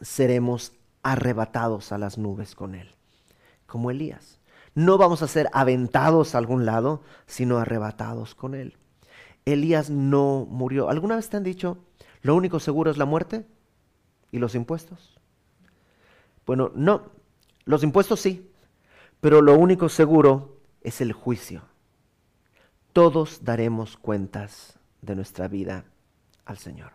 seremos 0.00 0.72
arrebatados 1.02 1.92
a 1.92 1.98
las 1.98 2.18
nubes 2.18 2.54
con 2.54 2.74
Él, 2.74 2.94
como 3.66 3.90
Elías. 3.90 4.40
No 4.74 4.98
vamos 4.98 5.22
a 5.22 5.28
ser 5.28 5.48
aventados 5.52 6.34
a 6.34 6.38
algún 6.38 6.64
lado, 6.64 7.02
sino 7.26 7.58
arrebatados 7.58 8.34
con 8.34 8.54
Él. 8.54 8.76
Elías 9.44 9.90
no 9.90 10.46
murió. 10.48 10.88
¿Alguna 10.88 11.16
vez 11.16 11.28
te 11.28 11.36
han 11.36 11.42
dicho, 11.42 11.78
lo 12.22 12.34
único 12.34 12.60
seguro 12.60 12.90
es 12.90 12.96
la 12.96 13.04
muerte 13.04 13.46
y 14.30 14.38
los 14.38 14.54
impuestos? 14.54 15.18
Bueno, 16.46 16.70
no, 16.74 17.10
los 17.64 17.82
impuestos 17.82 18.20
sí, 18.20 18.50
pero 19.20 19.42
lo 19.42 19.56
único 19.56 19.88
seguro 19.88 20.56
es 20.80 21.00
el 21.00 21.12
juicio. 21.12 21.62
Todos 22.92 23.44
daremos 23.44 23.96
cuentas 23.96 24.78
de 25.00 25.14
nuestra 25.16 25.48
vida 25.48 25.84
al 26.44 26.58
Señor, 26.58 26.92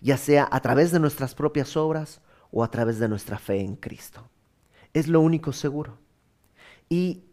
ya 0.00 0.16
sea 0.16 0.48
a 0.50 0.60
través 0.60 0.92
de 0.92 1.00
nuestras 1.00 1.34
propias 1.34 1.76
obras 1.76 2.20
o 2.50 2.64
a 2.64 2.70
través 2.70 2.98
de 2.98 3.08
nuestra 3.08 3.38
fe 3.38 3.60
en 3.60 3.76
Cristo. 3.76 4.28
Es 4.92 5.08
lo 5.08 5.20
único 5.20 5.52
seguro. 5.52 5.98
Y 6.88 7.24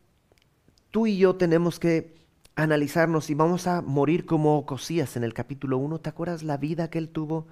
tú 0.92 1.08
y 1.08 1.18
yo 1.18 1.36
tenemos 1.36 1.80
que 1.80 2.16
analizarnos 2.56 3.30
y 3.30 3.36
vamos 3.36 3.68
a 3.68 3.82
morir 3.82 4.26
como 4.26 4.58
Ocosías 4.58 5.16
en 5.16 5.24
el 5.24 5.34
capítulo 5.34 5.78
1. 5.78 6.00
¿Te 6.00 6.10
acuerdas 6.10 6.44
la 6.44 6.58
vida 6.58 6.90
que 6.90 6.98
él 6.98 7.10
tuvo? 7.10 7.48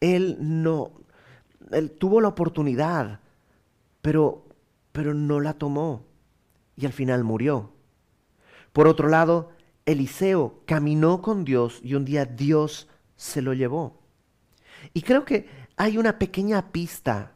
Él 0.00 0.36
no, 0.40 0.92
él 1.70 1.90
tuvo 1.90 2.20
la 2.20 2.28
oportunidad, 2.28 3.20
pero, 4.02 4.46
pero 4.92 5.14
no 5.14 5.40
la 5.40 5.54
tomó 5.54 6.04
y 6.76 6.86
al 6.86 6.92
final 6.92 7.24
murió. 7.24 7.72
Por 8.72 8.88
otro 8.88 9.08
lado, 9.08 9.50
Eliseo 9.86 10.60
caminó 10.66 11.22
con 11.22 11.44
Dios 11.44 11.80
y 11.82 11.94
un 11.94 12.04
día 12.04 12.24
Dios 12.24 12.88
se 13.16 13.42
lo 13.42 13.54
llevó. 13.54 14.00
Y 14.92 15.02
creo 15.02 15.24
que 15.24 15.48
hay 15.76 15.98
una 15.98 16.18
pequeña 16.18 16.70
pista 16.72 17.32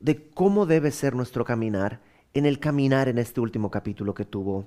de 0.00 0.30
cómo 0.30 0.66
debe 0.66 0.90
ser 0.90 1.14
nuestro 1.14 1.44
caminar 1.44 2.00
en 2.34 2.46
el 2.46 2.58
caminar 2.58 3.08
en 3.08 3.18
este 3.18 3.40
último 3.40 3.70
capítulo 3.70 4.14
que 4.14 4.24
tuvo 4.24 4.66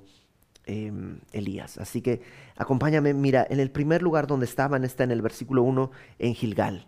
em, 0.64 1.20
Elías. 1.32 1.78
Así 1.78 2.00
que 2.02 2.22
acompáñame, 2.56 3.14
mira, 3.14 3.46
en 3.48 3.60
el 3.60 3.70
primer 3.70 4.02
lugar 4.02 4.26
donde 4.26 4.46
estaban 4.46 4.84
está 4.84 5.04
en 5.04 5.10
el 5.10 5.22
versículo 5.22 5.62
1 5.62 5.90
en 6.18 6.34
Gilgal. 6.34 6.86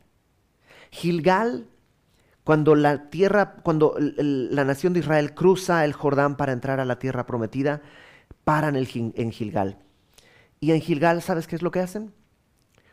Gilgal, 0.91 1.67
cuando 2.45 2.75
la 2.75 3.11
tierra, 3.11 3.57
cuando 3.63 3.97
la 3.99 4.65
nación 4.65 4.93
de 4.93 5.01
Israel 5.01 5.35
cruza 5.35 5.85
el 5.85 5.93
Jordán 5.93 6.37
para 6.37 6.53
entrar 6.53 6.79
a 6.79 6.85
la 6.85 6.99
tierra 6.99 7.27
prometida, 7.27 7.83
paran 8.45 8.77
en 8.77 9.33
Gilgal. 9.33 9.79
Y 10.61 10.71
en 10.73 10.81
Gilgal, 10.81 11.21
¿sabes 11.23 11.47
qué 11.47 11.57
es 11.57 11.63
lo 11.63 11.71
que 11.71 11.81
hacen? 11.81 12.15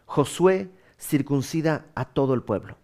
Josué 0.06 0.72
circuncida 0.98 1.86
a 1.96 2.06
todo 2.06 2.34
el 2.34 2.42
pueblo. 2.42 2.78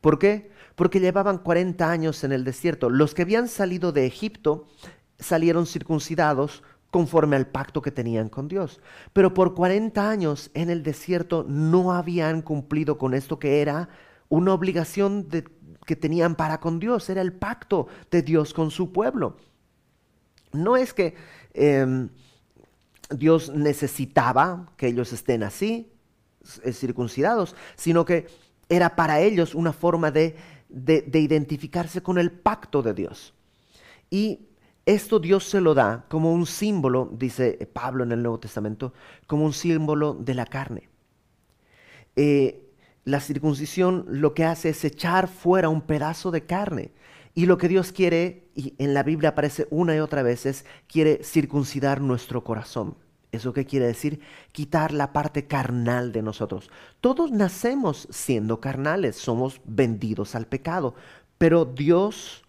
¿Por 0.00 0.18
qué? 0.18 0.50
Porque 0.74 1.00
llevaban 1.00 1.38
40 1.38 1.90
años 1.90 2.24
en 2.24 2.32
el 2.32 2.44
desierto. 2.44 2.90
Los 2.90 3.14
que 3.14 3.22
habían 3.22 3.48
salido 3.48 3.92
de 3.92 4.06
Egipto 4.06 4.66
salieron 5.18 5.66
circuncidados 5.66 6.62
conforme 6.90 7.36
al 7.36 7.46
pacto 7.46 7.82
que 7.82 7.90
tenían 7.90 8.28
con 8.28 8.48
Dios. 8.48 8.80
Pero 9.12 9.34
por 9.34 9.54
40 9.54 10.10
años 10.10 10.50
en 10.54 10.70
el 10.70 10.82
desierto 10.82 11.44
no 11.48 11.92
habían 11.92 12.42
cumplido 12.42 12.98
con 12.98 13.14
esto 13.14 13.38
que 13.38 13.60
era 13.60 13.88
una 14.28 14.54
obligación 14.54 15.28
que 15.86 15.96
tenían 15.96 16.34
para 16.36 16.60
con 16.60 16.78
Dios, 16.78 17.10
era 17.10 17.20
el 17.20 17.32
pacto 17.32 17.88
de 18.10 18.22
Dios 18.22 18.54
con 18.54 18.70
su 18.70 18.92
pueblo. 18.92 19.36
No 20.52 20.76
es 20.76 20.94
que 20.94 21.14
em, 21.52 22.08
Dios 23.10 23.50
necesitaba 23.50 24.72
que 24.76 24.88
ellos 24.88 25.12
estén 25.12 25.42
así, 25.42 25.92
eh, 26.62 26.72
circuncidados, 26.72 27.56
sino 27.76 28.04
que 28.04 28.28
era 28.70 28.96
para 28.96 29.20
ellos 29.20 29.54
una 29.54 29.72
forma 29.74 30.10
de, 30.10 30.36
identificarse 31.12 32.02
con 32.02 32.16
el 32.16 32.30
pacto 32.30 32.82
de 32.82 32.94
Dios. 32.94 33.34
Y 34.08 34.46
esto 34.86 35.18
Dios 35.18 35.44
se 35.44 35.60
lo 35.60 35.74
da 35.74 36.06
como 36.08 36.32
un 36.32 36.46
símbolo, 36.46 37.10
dice 37.12 37.68
Pablo 37.72 38.04
en 38.04 38.12
el 38.12 38.22
Nuevo 38.22 38.38
Testamento, 38.38 38.94
como 39.26 39.44
un 39.44 39.52
símbolo 39.52 40.14
de 40.14 40.34
la 40.34 40.46
carne. 40.46 40.88
Eh, 42.16 42.70
la 43.04 43.20
circuncisión 43.20 44.06
lo 44.08 44.34
que 44.34 44.44
hace 44.44 44.70
es 44.70 44.84
echar 44.84 45.26
fuera 45.26 45.68
un 45.68 45.82
pedazo 45.82 46.30
de 46.30 46.46
carne. 46.46 46.92
Y 47.34 47.46
lo 47.46 47.58
que 47.58 47.68
Dios 47.68 47.92
quiere, 47.92 48.48
y 48.54 48.74
en 48.78 48.94
la 48.94 49.02
Biblia 49.02 49.30
aparece 49.30 49.66
una 49.70 49.96
y 49.96 49.98
otra 49.98 50.22
vez, 50.22 50.46
es 50.46 50.64
quiere 50.86 51.22
circuncidar 51.24 52.00
nuestro 52.00 52.44
corazón. 52.44 52.96
¿Eso 53.32 53.52
qué 53.52 53.64
quiere 53.64 53.86
decir? 53.86 54.20
Quitar 54.52 54.92
la 54.92 55.12
parte 55.12 55.46
carnal 55.46 56.12
de 56.12 56.22
nosotros. 56.22 56.70
Todos 57.00 57.30
nacemos 57.30 58.08
siendo 58.10 58.60
carnales, 58.60 59.16
somos 59.16 59.60
vendidos 59.64 60.34
al 60.34 60.46
pecado, 60.46 60.94
pero 61.38 61.64
Dios 61.64 62.42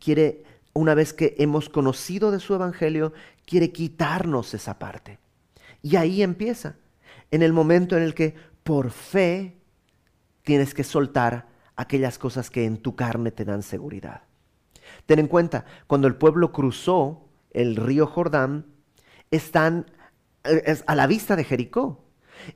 quiere, 0.00 0.44
una 0.72 0.94
vez 0.94 1.12
que 1.12 1.36
hemos 1.38 1.68
conocido 1.68 2.30
de 2.30 2.40
su 2.40 2.54
evangelio, 2.54 3.12
quiere 3.46 3.70
quitarnos 3.70 4.54
esa 4.54 4.78
parte. 4.78 5.18
Y 5.82 5.96
ahí 5.96 6.22
empieza, 6.22 6.76
en 7.30 7.42
el 7.42 7.52
momento 7.52 7.96
en 7.96 8.02
el 8.02 8.14
que 8.14 8.34
por 8.64 8.90
fe 8.90 9.56
tienes 10.42 10.74
que 10.74 10.84
soltar 10.84 11.46
aquellas 11.76 12.18
cosas 12.18 12.50
que 12.50 12.64
en 12.64 12.78
tu 12.78 12.96
carne 12.96 13.30
te 13.30 13.44
dan 13.44 13.62
seguridad. 13.62 14.22
Ten 15.06 15.20
en 15.20 15.28
cuenta, 15.28 15.64
cuando 15.86 16.08
el 16.08 16.16
pueblo 16.16 16.52
cruzó 16.52 17.28
el 17.52 17.76
río 17.76 18.06
Jordán, 18.06 18.66
están 19.30 19.86
es 20.44 20.84
a 20.86 20.94
la 20.94 21.06
vista 21.06 21.36
de 21.36 21.44
Jericó. 21.44 22.04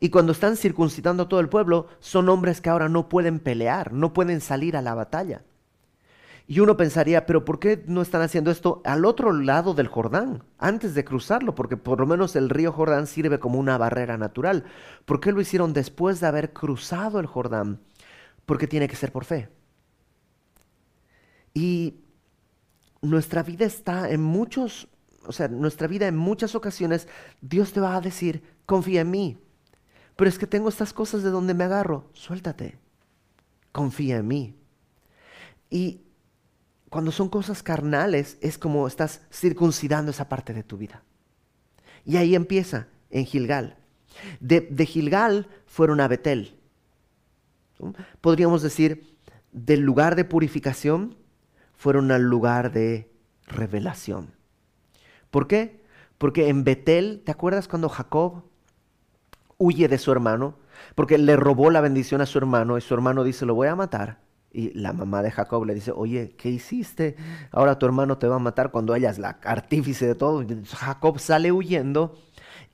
Y 0.01 0.11
cuando 0.11 0.33
están 0.33 0.57
circuncidando 0.57 1.25
a 1.25 1.29
todo 1.29 1.41
el 1.41 1.49
pueblo, 1.49 1.89
son 2.01 2.29
hombres 2.29 2.61
que 2.61 2.71
ahora 2.71 2.89
no 2.89 3.09
pueden 3.09 3.41
pelear, 3.41 3.93
no 3.93 4.13
pueden 4.13 4.41
salir 4.41 4.77
a 4.77 4.83
la 4.83 4.95
batalla. 4.95 5.43
Y 6.47 6.61
uno 6.61 6.77
pensaría, 6.77 7.25
pero 7.25 7.45
¿por 7.45 7.59
qué 7.59 7.83
no 7.87 8.03
están 8.03 8.21
haciendo 8.21 8.51
esto 8.51 8.83
al 8.85 9.05
otro 9.05 9.33
lado 9.33 9.75
del 9.75 9.87
Jordán, 9.87 10.43
antes 10.59 10.95
de 10.95 11.05
cruzarlo? 11.05 11.55
Porque 11.55 11.77
por 11.77 12.01
lo 12.01 12.07
menos 12.07 12.37
el 12.37 12.51
río 12.51 12.73
Jordán 12.73 13.07
sirve 13.07 13.39
como 13.39 13.59
una 13.59 13.79
barrera 13.79 14.19
natural. 14.19 14.65
¿Por 15.05 15.21
qué 15.21 15.33
lo 15.33 15.41
hicieron 15.41 15.73
después 15.73 16.21
de 16.21 16.27
haber 16.27 16.53
cruzado 16.53 17.21
el 17.21 17.27
Jordán? 17.27 17.81
Porque 18.45 18.67
tiene 18.67 18.89
que 18.89 18.97
ser 18.97 19.13
por 19.13 19.25
fe. 19.25 19.49
Y 21.55 22.01
nuestra 23.03 23.43
vida 23.43 23.65
está 23.65 24.11
en 24.11 24.23
muchos, 24.23 24.89
o 25.27 25.33
sea, 25.33 25.49
nuestra 25.49 25.87
vida 25.87 26.09
en 26.09 26.17
muchas 26.17 26.55
ocasiones, 26.55 27.09
Dios 27.41 27.73
te 27.73 27.81
va 27.81 27.97
a 27.97 28.01
decir, 28.01 28.43
confía 28.67 29.03
en 29.03 29.11
mí. 29.11 29.39
Pero 30.17 30.29
es 30.29 30.39
que 30.39 30.47
tengo 30.47 30.69
estas 30.69 30.93
cosas 30.93 31.23
de 31.23 31.31
donde 31.31 31.55
me 31.55 31.65
agarro, 31.65 32.11
suéltate, 32.13 32.79
confía 33.73 34.19
en 34.19 34.29
mí. 34.29 34.57
Y 35.71 36.03
cuando 36.91 37.11
son 37.11 37.29
cosas 37.29 37.63
carnales, 37.63 38.37
es 38.41 38.59
como 38.59 38.87
estás 38.87 39.23
circuncidando 39.33 40.11
esa 40.11 40.29
parte 40.29 40.53
de 40.53 40.63
tu 40.63 40.77
vida. 40.77 41.03
Y 42.05 42.17
ahí 42.19 42.35
empieza, 42.35 42.89
en 43.11 43.25
Gilgal. 43.25 43.79
De, 44.41 44.87
Gilgal 44.87 45.49
fueron 45.67 46.01
a 46.01 46.09
Betel. 46.09 46.59
Podríamos 48.21 48.63
decir, 48.63 49.17
del 49.53 49.81
lugar 49.81 50.17
de 50.17 50.25
purificación 50.25 51.17
fueron 51.75 52.11
al 52.11 52.23
lugar 52.23 52.73
de 52.73 53.11
revelación. 53.47 54.35
¿Por 55.33 55.49
qué? 55.49 55.81
Porque 56.19 56.49
en 56.51 56.63
Betel, 56.63 57.23
¿te 57.25 57.33
acuerdas 57.33 57.67
cuando 57.67 57.89
Jacob 57.89 58.45
huye 59.57 59.89
de 59.89 59.97
su 59.97 60.13
hermano? 60.13 60.57
Porque 60.95 61.17
le 61.17 61.37
robó 61.37 61.71
la 61.71 61.81
bendición 61.81 62.21
a 62.21 62.27
su 62.27 62.37
hermano 62.37 62.77
y 62.77 62.83
su 62.83 62.93
hermano 62.93 63.25
dice, 63.25 63.47
lo 63.47 63.55
voy 63.55 63.69
a 63.69 63.75
matar. 63.75 64.19
Y 64.53 64.79
la 64.79 64.93
mamá 64.93 65.23
de 65.23 65.31
Jacob 65.31 65.65
le 65.65 65.75
dice, 65.75 65.91
oye, 65.91 66.35
¿qué 66.37 66.51
hiciste? 66.51 67.17
Ahora 67.51 67.79
tu 67.79 67.87
hermano 67.87 68.19
te 68.19 68.29
va 68.29 68.37
a 68.37 68.41
matar 68.41 68.71
cuando 68.71 68.95
ella 68.95 69.09
es 69.09 69.19
la 69.19 69.39
artífice 69.43 70.07
de 70.07 70.15
todo. 70.15 70.45
Jacob 70.67 71.19
sale 71.19 71.51
huyendo. 71.51 72.15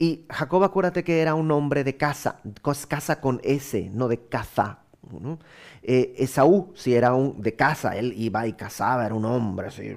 Y 0.00 0.26
Jacob, 0.28 0.64
acuérdate 0.64 1.04
que 1.04 1.20
era 1.20 1.36
un 1.36 1.52
hombre 1.52 1.84
de 1.84 1.96
casa, 1.96 2.40
casa 2.88 3.20
con 3.20 3.40
S, 3.44 3.88
no 3.94 4.08
de 4.08 4.26
caza. 4.26 4.80
Eh, 5.82 6.14
Esaú, 6.18 6.72
si 6.74 6.94
era 6.94 7.14
un 7.14 7.40
de 7.40 7.54
casa, 7.54 7.96
él 7.96 8.12
iba 8.16 8.46
y 8.46 8.52
cazaba, 8.52 9.06
era 9.06 9.14
un 9.14 9.24
hombre 9.24 9.68
así. 9.68 9.96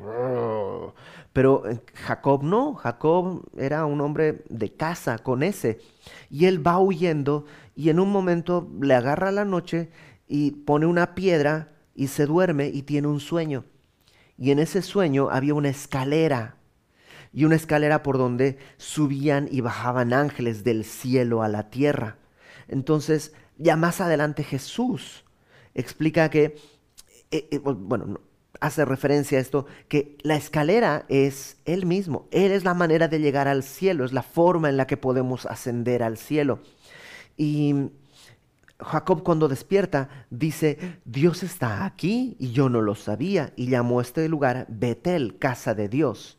Pero 1.33 1.67
eh, 1.67 1.81
Jacob 1.93 2.43
no, 2.43 2.75
Jacob 2.75 3.43
era 3.57 3.85
un 3.85 4.01
hombre 4.01 4.43
de 4.49 4.73
casa 4.73 5.17
con 5.17 5.43
S. 5.43 5.79
Y 6.29 6.45
él 6.45 6.65
va 6.65 6.79
huyendo 6.79 7.45
y 7.75 7.89
en 7.89 7.99
un 7.99 8.11
momento 8.11 8.69
le 8.81 8.93
agarra 8.93 9.31
la 9.31 9.45
noche 9.45 9.89
y 10.27 10.51
pone 10.51 10.85
una 10.85 11.15
piedra 11.15 11.71
y 11.95 12.07
se 12.07 12.25
duerme 12.25 12.67
y 12.67 12.83
tiene 12.83 13.07
un 13.07 13.19
sueño. 13.19 13.65
Y 14.37 14.51
en 14.51 14.59
ese 14.59 14.81
sueño 14.81 15.29
había 15.29 15.53
una 15.53 15.69
escalera 15.69 16.57
y 17.33 17.45
una 17.45 17.55
escalera 17.55 18.03
por 18.03 18.17
donde 18.17 18.57
subían 18.77 19.47
y 19.51 19.61
bajaban 19.61 20.13
ángeles 20.13 20.63
del 20.63 20.83
cielo 20.83 21.43
a 21.43 21.47
la 21.47 21.69
tierra. 21.69 22.17
Entonces, 22.67 23.33
ya 23.57 23.75
más 23.75 24.01
adelante 24.01 24.43
Jesús 24.43 25.23
explica 25.73 26.29
que, 26.29 26.57
eh, 27.31 27.47
eh, 27.51 27.59
bueno, 27.59 28.19
hace 28.59 28.85
referencia 28.85 29.37
a 29.37 29.41
esto, 29.41 29.65
que 29.87 30.17
la 30.21 30.35
escalera 30.35 31.05
es 31.09 31.57
Él 31.65 31.85
mismo, 31.85 32.27
Él 32.31 32.51
es 32.51 32.63
la 32.63 32.73
manera 32.73 33.07
de 33.07 33.19
llegar 33.19 33.47
al 33.47 33.63
cielo, 33.63 34.05
es 34.05 34.13
la 34.13 34.23
forma 34.23 34.69
en 34.69 34.77
la 34.77 34.87
que 34.87 34.97
podemos 34.97 35.45
ascender 35.45 36.03
al 36.03 36.17
cielo. 36.17 36.59
Y 37.37 37.91
Jacob 38.79 39.23
cuando 39.23 39.47
despierta 39.47 40.09
dice, 40.29 40.99
Dios 41.05 41.43
está 41.43 41.85
aquí 41.85 42.35
y 42.39 42.51
yo 42.51 42.69
no 42.69 42.81
lo 42.81 42.95
sabía 42.95 43.53
y 43.55 43.67
llamó 43.67 44.01
este 44.01 44.27
lugar 44.27 44.65
Betel, 44.69 45.37
casa 45.37 45.73
de 45.73 45.87
Dios. 45.87 46.37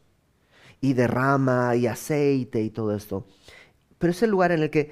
Y 0.81 0.94
derrama 0.94 1.77
y 1.77 1.87
aceite 1.87 2.61
y 2.61 2.70
todo 2.70 2.94
esto. 2.96 3.27
Pero 3.98 4.11
es 4.11 4.22
el 4.25 4.31
lugar 4.31 4.51
en 4.51 4.64
el 4.64 4.70
que 4.70 4.90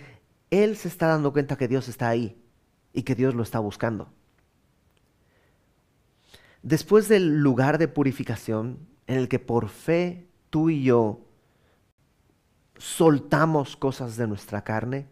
él 0.50 0.76
se 0.76 0.88
está 0.88 1.08
dando 1.08 1.32
cuenta 1.32 1.56
que 1.56 1.68
Dios 1.68 1.88
está 1.88 2.08
ahí 2.08 2.40
y 2.92 3.02
que 3.02 3.14
Dios 3.16 3.34
lo 3.34 3.42
está 3.42 3.58
buscando. 3.58 4.12
Después 6.62 7.08
del 7.08 7.38
lugar 7.38 7.78
de 7.78 7.88
purificación 7.88 8.78
en 9.06 9.18
el 9.18 9.28
que 9.28 9.38
por 9.38 9.68
fe 9.68 10.28
tú 10.50 10.70
y 10.70 10.84
yo 10.84 11.20
soltamos 12.76 13.76
cosas 13.76 14.16
de 14.16 14.26
nuestra 14.26 14.62
carne, 14.62 15.08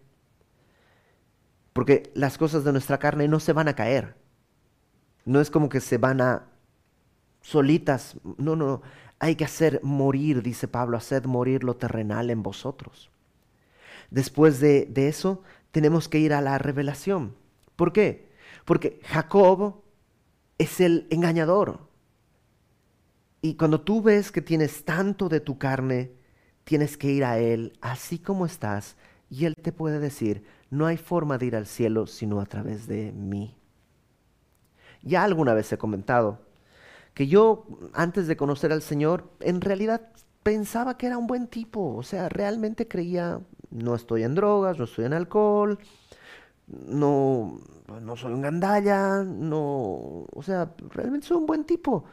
porque 1.72 2.11
las 2.14 2.38
cosas 2.38 2.64
de 2.64 2.72
nuestra 2.72 2.98
carne 2.98 3.28
no 3.28 3.40
se 3.40 3.52
van 3.52 3.68
a 3.68 3.74
caer. 3.74 4.16
No 5.24 5.40
es 5.40 5.50
como 5.50 5.68
que 5.68 5.80
se 5.80 5.98
van 5.98 6.20
a 6.20 6.48
solitas. 7.40 8.16
No, 8.37 8.56
no, 8.56 8.82
hay 9.18 9.37
que 9.37 9.44
hacer 9.44 9.80
morir, 9.82 10.42
dice 10.42 10.68
Pablo, 10.68 10.96
haced 10.96 11.24
morir 11.24 11.64
lo 11.64 11.76
terrenal 11.76 12.30
en 12.30 12.42
vosotros. 12.42 13.11
Después 14.11 14.61
de, 14.61 14.87
de 14.87 15.08
eso, 15.08 15.42
tenemos 15.70 16.08
que 16.08 16.18
ir 16.18 16.32
a 16.32 16.40
la 16.40 16.58
revelación. 16.58 17.37
¿Por 17.76 17.92
qué? 17.92 18.28
Porque 18.64 19.00
Jacob 19.04 19.82
es 20.58 20.80
el 20.80 21.06
engañador. 21.10 21.80
Y 23.40 23.54
cuando 23.54 23.80
tú 23.80 24.02
ves 24.02 24.32
que 24.32 24.42
tienes 24.42 24.84
tanto 24.84 25.28
de 25.28 25.40
tu 25.40 25.58
carne, 25.58 26.12
tienes 26.64 26.96
que 26.96 27.10
ir 27.10 27.24
a 27.24 27.38
Él 27.38 27.78
así 27.80 28.18
como 28.18 28.44
estás 28.46 28.96
y 29.30 29.44
Él 29.44 29.54
te 29.54 29.72
puede 29.72 30.00
decir, 30.00 30.44
no 30.70 30.86
hay 30.86 30.96
forma 30.96 31.38
de 31.38 31.46
ir 31.46 31.56
al 31.56 31.66
cielo 31.66 32.06
sino 32.06 32.40
a 32.40 32.46
través 32.46 32.86
de 32.86 33.12
mí. 33.12 33.56
Ya 35.02 35.24
alguna 35.24 35.54
vez 35.54 35.72
he 35.72 35.78
comentado 35.78 36.40
que 37.14 37.26
yo, 37.26 37.66
antes 37.94 38.26
de 38.26 38.36
conocer 38.36 38.72
al 38.72 38.82
Señor, 38.82 39.30
en 39.40 39.60
realidad 39.60 40.12
pensaba 40.42 40.96
que 40.96 41.06
era 41.06 41.18
un 41.18 41.26
buen 41.26 41.48
tipo. 41.48 41.96
O 41.96 42.02
sea, 42.02 42.28
realmente 42.28 42.86
creía, 42.86 43.40
no 43.70 43.94
estoy 43.94 44.22
en 44.24 44.34
drogas, 44.34 44.78
no 44.78 44.84
estoy 44.84 45.06
en 45.06 45.14
alcohol, 45.14 45.78
no, 46.68 47.61
no 48.00 48.16
soy 48.16 48.33
un 48.33 48.42
gandalla, 48.42 49.22
no, 49.24 50.26
o 50.33 50.42
sea, 50.42 50.74
realmente 50.90 51.26
soy 51.26 51.38
un 51.38 51.46
buen 51.46 51.64
tipo. 51.64 52.04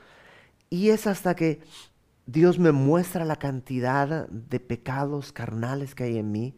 Y 0.69 0.89
es 0.89 1.07
hasta 1.07 1.35
que 1.35 1.61
Dios 2.25 2.59
me 2.59 2.71
muestra 2.71 3.25
la 3.25 3.35
cantidad 3.35 4.27
de 4.29 4.59
pecados 4.59 5.31
carnales 5.31 5.93
que 5.93 6.05
hay 6.05 6.17
en 6.17 6.31
mí 6.31 6.55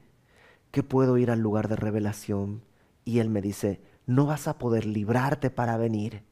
que 0.71 0.83
puedo 0.83 1.17
ir 1.17 1.31
al 1.31 1.39
lugar 1.39 1.67
de 1.67 1.75
revelación 1.75 2.63
y 3.03 3.19
Él 3.19 3.29
me 3.29 3.41
dice, 3.41 3.81
no 4.05 4.25
vas 4.25 4.47
a 4.47 4.57
poder 4.57 4.85
librarte 4.85 5.49
para 5.49 5.77
venir. 5.77 6.23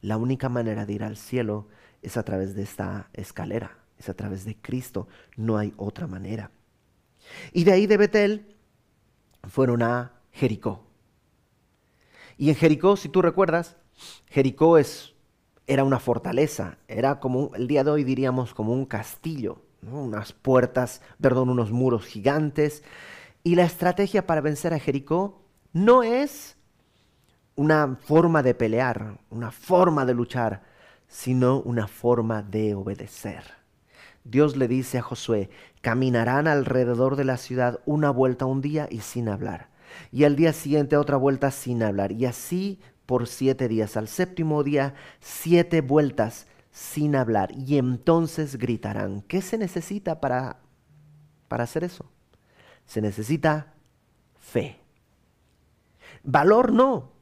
La 0.00 0.16
única 0.16 0.48
manera 0.48 0.86
de 0.86 0.92
ir 0.92 1.04
al 1.04 1.16
cielo 1.16 1.68
es 2.02 2.16
a 2.16 2.22
través 2.22 2.54
de 2.54 2.62
esta 2.62 3.10
escalera, 3.12 3.78
es 3.98 4.08
a 4.08 4.14
través 4.14 4.44
de 4.44 4.56
Cristo, 4.56 5.08
no 5.36 5.58
hay 5.58 5.74
otra 5.76 6.06
manera. 6.06 6.50
Y 7.52 7.64
de 7.64 7.72
ahí 7.72 7.86
de 7.86 7.96
Betel 7.96 8.56
fueron 9.48 9.82
a 9.82 10.12
Jericó. 10.32 10.87
Y 12.38 12.48
en 12.50 12.54
Jericó, 12.54 12.96
si 12.96 13.08
tú 13.08 13.20
recuerdas, 13.20 13.76
Jericó 14.26 14.78
es, 14.78 15.14
era 15.66 15.84
una 15.84 15.98
fortaleza, 15.98 16.78
era 16.86 17.20
como, 17.20 17.50
el 17.54 17.66
día 17.66 17.84
de 17.84 17.90
hoy 17.90 18.04
diríamos 18.04 18.54
como 18.54 18.72
un 18.72 18.86
castillo, 18.86 19.60
unas 19.82 20.32
puertas, 20.32 21.02
perdón, 21.20 21.50
unos 21.50 21.72
muros 21.72 22.06
gigantes, 22.06 22.84
y 23.42 23.56
la 23.56 23.64
estrategia 23.64 24.26
para 24.26 24.40
vencer 24.40 24.72
a 24.72 24.78
Jericó 24.78 25.42
no 25.72 26.02
es 26.02 26.56
una 27.56 27.96
forma 28.00 28.42
de 28.44 28.54
pelear, 28.54 29.18
una 29.30 29.50
forma 29.50 30.06
de 30.06 30.14
luchar, 30.14 30.62
sino 31.08 31.60
una 31.60 31.88
forma 31.88 32.42
de 32.42 32.74
obedecer. 32.74 33.42
Dios 34.22 34.56
le 34.56 34.68
dice 34.68 34.98
a 34.98 35.02
Josué, 35.02 35.50
caminarán 35.80 36.46
alrededor 36.46 37.16
de 37.16 37.24
la 37.24 37.36
ciudad 37.36 37.80
una 37.84 38.10
vuelta 38.10 38.44
un 38.44 38.60
día 38.60 38.86
y 38.90 39.00
sin 39.00 39.28
hablar, 39.28 39.68
y 40.12 40.24
al 40.24 40.36
día 40.36 40.52
siguiente 40.52 40.96
otra 40.96 41.16
vuelta 41.16 41.50
sin 41.50 41.82
hablar, 41.82 42.12
y 42.12 42.24
así 42.26 42.80
por 43.06 43.26
siete 43.26 43.68
días. 43.68 43.96
Al 43.96 44.08
séptimo 44.08 44.62
día, 44.62 44.94
siete 45.20 45.80
vueltas 45.80 46.46
sin 46.70 47.16
hablar, 47.16 47.52
y 47.56 47.78
entonces 47.78 48.56
gritarán. 48.56 49.22
¿Qué 49.22 49.42
se 49.42 49.58
necesita 49.58 50.20
para, 50.20 50.58
para 51.48 51.64
hacer 51.64 51.84
eso? 51.84 52.06
se 52.88 53.02
necesita 53.02 53.74
fe. 54.40 54.80
Valor 56.24 56.72
no, 56.72 57.12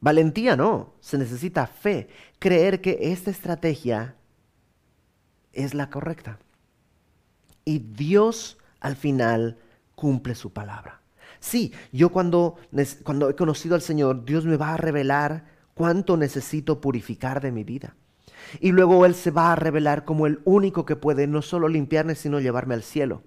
valentía 0.00 0.56
no, 0.56 0.94
se 1.00 1.18
necesita 1.18 1.66
fe. 1.66 2.08
Creer 2.38 2.80
que 2.80 2.98
esta 3.02 3.30
estrategia 3.30 4.16
es 5.52 5.74
la 5.74 5.90
correcta. 5.90 6.38
Y 7.64 7.80
Dios 7.80 8.56
al 8.80 8.96
final 8.96 9.58
cumple 9.94 10.34
su 10.34 10.52
palabra. 10.52 10.97
Sí, 11.40 11.72
yo 11.92 12.10
cuando, 12.10 12.56
cuando 13.04 13.30
he 13.30 13.36
conocido 13.36 13.74
al 13.74 13.82
Señor, 13.82 14.24
Dios 14.24 14.44
me 14.44 14.56
va 14.56 14.74
a 14.74 14.76
revelar 14.76 15.44
cuánto 15.74 16.16
necesito 16.16 16.80
purificar 16.80 17.40
de 17.40 17.52
mi 17.52 17.64
vida. 17.64 17.94
Y 18.60 18.72
luego 18.72 19.04
Él 19.06 19.14
se 19.14 19.30
va 19.30 19.52
a 19.52 19.56
revelar 19.56 20.04
como 20.04 20.26
el 20.26 20.40
único 20.44 20.84
que 20.84 20.96
puede 20.96 21.26
no 21.26 21.42
solo 21.42 21.68
limpiarme, 21.68 22.14
sino 22.14 22.40
llevarme 22.40 22.74
al 22.74 22.82
cielo. 22.82 23.22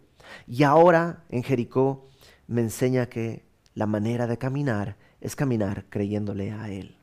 Y 0.48 0.64
ahora 0.64 1.24
en 1.30 1.44
Jericó 1.44 2.10
me 2.48 2.62
enseña 2.62 3.08
que 3.08 3.46
la 3.74 3.86
manera 3.86 4.28
de 4.28 4.38
caminar 4.38 4.98
es 5.22 5.36
caminar 5.36 5.86
creyéndole 5.90 6.52
a 6.52 6.70
Él. 6.70 6.98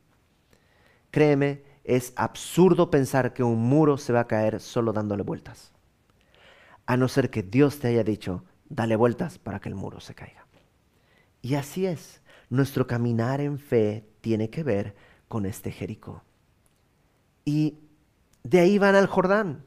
Créeme, 1.11 1.63
es 1.83 2.13
absurdo 2.15 2.91
pensar 2.91 3.33
que 3.33 3.43
un 3.43 3.57
muro 3.57 3.97
se 3.97 4.13
va 4.13 4.21
a 4.21 4.27
caer 4.27 4.59
solo 4.59 4.93
dándole 4.93 5.23
vueltas. 5.23 5.71
A 6.85 6.97
no 6.97 7.07
ser 7.07 7.29
que 7.29 7.41
Dios 7.41 7.79
te 7.79 7.87
haya 7.87 8.03
dicho, 8.03 8.43
dale 8.67 8.95
vueltas 8.95 9.39
para 9.39 9.59
que 9.59 9.69
el 9.69 9.75
muro 9.75 9.99
se 9.99 10.13
caiga. 10.13 10.38
Y 11.41 11.55
así 11.55 11.85
es, 11.85 12.21
nuestro 12.49 12.87
caminar 12.87 13.41
en 13.41 13.59
fe 13.59 14.07
tiene 14.21 14.49
que 14.49 14.63
ver 14.63 14.95
con 15.27 15.45
este 15.45 15.71
Jericó. 15.71 16.23
Y 17.45 17.79
de 18.43 18.59
ahí 18.59 18.77
van 18.77 18.95
al 18.95 19.07
Jordán. 19.07 19.63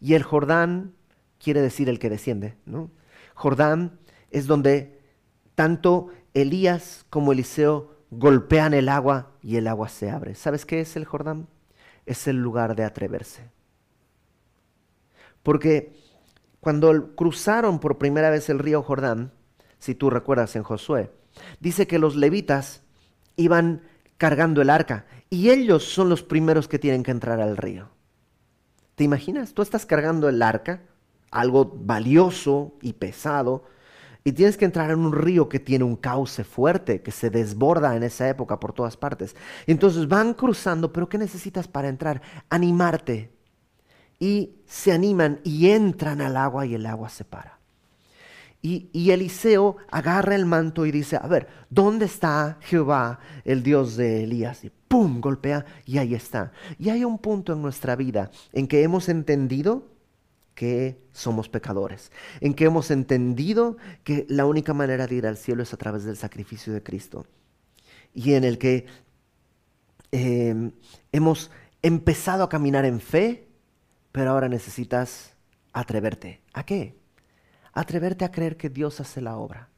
Y 0.00 0.14
el 0.14 0.22
Jordán 0.22 0.94
quiere 1.38 1.60
decir 1.62 1.88
el 1.88 1.98
que 1.98 2.10
desciende, 2.10 2.56
¿no? 2.64 2.90
Jordán 3.34 3.98
es 4.30 4.46
donde 4.46 5.00
tanto 5.54 6.08
Elías 6.34 7.06
como 7.10 7.32
Eliseo 7.32 7.96
golpean 8.10 8.74
el 8.74 8.88
agua 8.88 9.32
y 9.42 9.56
el 9.56 9.68
agua 9.68 9.88
se 9.88 10.10
abre. 10.10 10.34
¿Sabes 10.34 10.66
qué 10.66 10.80
es 10.80 10.96
el 10.96 11.04
Jordán? 11.04 11.48
Es 12.04 12.26
el 12.26 12.36
lugar 12.36 12.76
de 12.76 12.84
atreverse. 12.84 13.50
Porque 15.42 15.94
cuando 16.60 17.14
cruzaron 17.14 17.78
por 17.78 17.98
primera 17.98 18.30
vez 18.30 18.48
el 18.48 18.58
río 18.58 18.82
Jordán, 18.82 19.32
si 19.78 19.94
tú 19.94 20.10
recuerdas 20.10 20.56
en 20.56 20.62
Josué, 20.62 21.10
dice 21.60 21.86
que 21.86 21.98
los 21.98 22.16
levitas 22.16 22.82
iban 23.36 23.82
cargando 24.16 24.62
el 24.62 24.70
arca 24.70 25.06
y 25.30 25.50
ellos 25.50 25.84
son 25.84 26.08
los 26.08 26.22
primeros 26.22 26.68
que 26.68 26.78
tienen 26.78 27.02
que 27.02 27.10
entrar 27.10 27.40
al 27.40 27.56
río. 27.56 27.90
¿Te 28.94 29.04
imaginas? 29.04 29.52
Tú 29.52 29.62
estás 29.62 29.84
cargando 29.84 30.28
el 30.28 30.40
arca, 30.42 30.82
algo 31.30 31.70
valioso 31.78 32.74
y 32.80 32.94
pesado, 32.94 33.64
y 34.24 34.32
tienes 34.32 34.56
que 34.56 34.64
entrar 34.64 34.90
en 34.90 34.98
un 34.98 35.12
río 35.12 35.48
que 35.48 35.60
tiene 35.60 35.84
un 35.84 35.94
cauce 35.94 36.42
fuerte, 36.42 37.00
que 37.00 37.12
se 37.12 37.30
desborda 37.30 37.94
en 37.94 38.02
esa 38.02 38.28
época 38.28 38.58
por 38.58 38.72
todas 38.72 38.96
partes. 38.96 39.36
Entonces 39.68 40.08
van 40.08 40.34
cruzando, 40.34 40.92
pero 40.92 41.08
¿qué 41.08 41.16
necesitas 41.16 41.68
para 41.68 41.88
entrar? 41.88 42.22
Animarte. 42.48 43.30
Y 44.18 44.56
se 44.66 44.90
animan 44.90 45.40
y 45.44 45.68
entran 45.68 46.20
al 46.20 46.36
agua 46.36 46.66
y 46.66 46.74
el 46.74 46.86
agua 46.86 47.08
se 47.08 47.24
para. 47.24 47.55
Y, 48.62 49.10
Eliseo 49.10 49.76
agarra 49.90 50.34
el 50.34 50.44
manto 50.44 50.86
y 50.86 50.90
dice, 50.90 51.16
a 51.16 51.26
ver, 51.28 51.46
¿dónde 51.70 52.06
está 52.06 52.58
Jehová, 52.62 53.20
el 53.44 53.62
Dios 53.62 53.96
de 53.96 54.24
Elías? 54.24 54.64
Y 54.64 54.72
¡pum! 54.88 55.20
golpea 55.20 55.64
y 55.84 55.98
ahí 55.98 56.14
está. 56.14 56.50
Y 56.78 56.88
hay 56.90 57.04
un 57.04 57.18
punto 57.18 57.52
en 57.52 57.62
nuestra 57.62 57.94
vida 57.94 58.30
en 58.52 58.66
que 58.66 58.82
hemos 58.82 59.08
entendido 59.08 59.84
que 60.56 60.98
somos 61.12 61.48
pecadores, 61.48 62.10
en 62.40 62.54
que 62.54 62.64
hemos 62.64 62.90
entendido 62.90 63.76
que 64.02 64.26
la 64.28 64.46
única 64.46 64.74
manera 64.74 65.06
de 65.06 65.14
ir 65.14 65.26
al 65.26 65.36
cielo 65.36 65.62
es 65.62 65.72
a 65.72 65.76
través 65.76 66.04
del 66.04 66.16
sacrificio 66.16 66.72
de 66.72 66.82
Cristo, 66.82 67.26
y 68.14 68.32
en 68.32 68.44
el 68.44 68.56
que 68.56 68.86
em, 70.10 70.72
hemos 71.12 71.50
empezado 71.82 72.42
a 72.42 72.48
caminar 72.48 72.86
en 72.86 73.00
fe, 73.00 73.48
pero 74.12 74.30
ahora 74.30 74.48
necesitas 74.48 75.34
atreverte. 75.74 76.40
¿A 76.54 76.64
qué? 76.64 76.96
Atreverte 77.76 78.24
a 78.24 78.30
creer 78.30 78.56
que 78.56 78.70
Dios 78.70 79.00
hace 79.00 79.20
la 79.20 79.36
obra. 79.36 79.68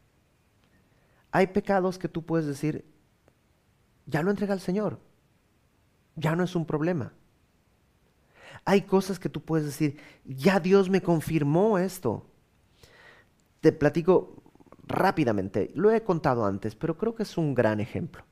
Hay 1.32 1.48
pecados 1.48 1.98
que 1.98 2.08
tú 2.08 2.24
puedes 2.24 2.46
decir, 2.46 2.84
ya 4.06 4.22
lo 4.22 4.30
entrega 4.30 4.52
al 4.52 4.60
Señor, 4.60 5.00
ya 6.14 6.36
no 6.36 6.44
es 6.44 6.54
un 6.54 6.64
problema. 6.64 7.12
Hay 8.64 8.82
cosas 8.82 9.18
que 9.18 9.28
tú 9.28 9.42
puedes 9.42 9.66
decir, 9.66 9.98
ya 10.24 10.60
Dios 10.60 10.88
me 10.88 11.02
confirmó 11.02 11.76
esto. 11.76 12.24
Te 13.60 13.72
platico 13.72 14.44
rápidamente, 14.86 15.72
lo 15.74 15.90
he 15.90 16.04
contado 16.04 16.46
antes, 16.46 16.76
pero 16.76 16.96
creo 16.96 17.16
que 17.16 17.24
es 17.24 17.36
un 17.36 17.52
gran 17.52 17.80
ejemplo. 17.80 18.22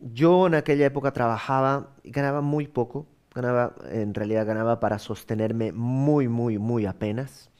Yo 0.00 0.46
en 0.46 0.54
aquella 0.54 0.86
época 0.86 1.12
trabajaba 1.12 1.96
y 2.02 2.10
ganaba 2.12 2.40
muy 2.40 2.66
poco, 2.66 3.06
ganaba, 3.34 3.74
en 3.90 4.14
realidad 4.14 4.46
ganaba 4.46 4.80
para 4.80 4.98
sostenerme 4.98 5.70
muy, 5.72 6.28
muy, 6.28 6.56
muy 6.56 6.86
apenas, 6.86 7.51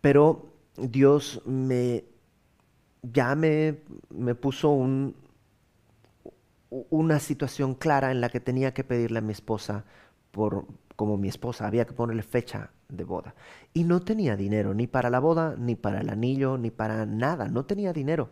pero 0.00 0.46
Dios 0.76 1.42
me, 1.46 2.04
ya 3.02 3.34
me, 3.34 3.80
me 4.10 4.34
puso 4.34 4.70
un, 4.70 5.14
una 6.70 7.18
situación 7.18 7.74
clara 7.74 8.10
en 8.10 8.20
la 8.20 8.28
que 8.28 8.40
tenía 8.40 8.72
que 8.72 8.84
pedirle 8.84 9.18
a 9.18 9.22
mi 9.22 9.32
esposa 9.32 9.84
por, 10.30 10.66
como 10.96 11.16
mi 11.16 11.28
esposa, 11.28 11.66
había 11.66 11.86
que 11.86 11.92
ponerle 11.92 12.22
fecha 12.22 12.70
de 12.88 13.04
boda. 13.04 13.34
Y 13.72 13.84
no 13.84 14.00
tenía 14.00 14.36
dinero, 14.36 14.74
ni 14.74 14.86
para 14.86 15.10
la 15.10 15.18
boda, 15.18 15.56
ni 15.58 15.74
para 15.74 16.00
el 16.00 16.10
anillo, 16.10 16.58
ni 16.58 16.70
para 16.70 17.06
nada. 17.06 17.48
No 17.48 17.64
tenía 17.64 17.92
dinero. 17.92 18.30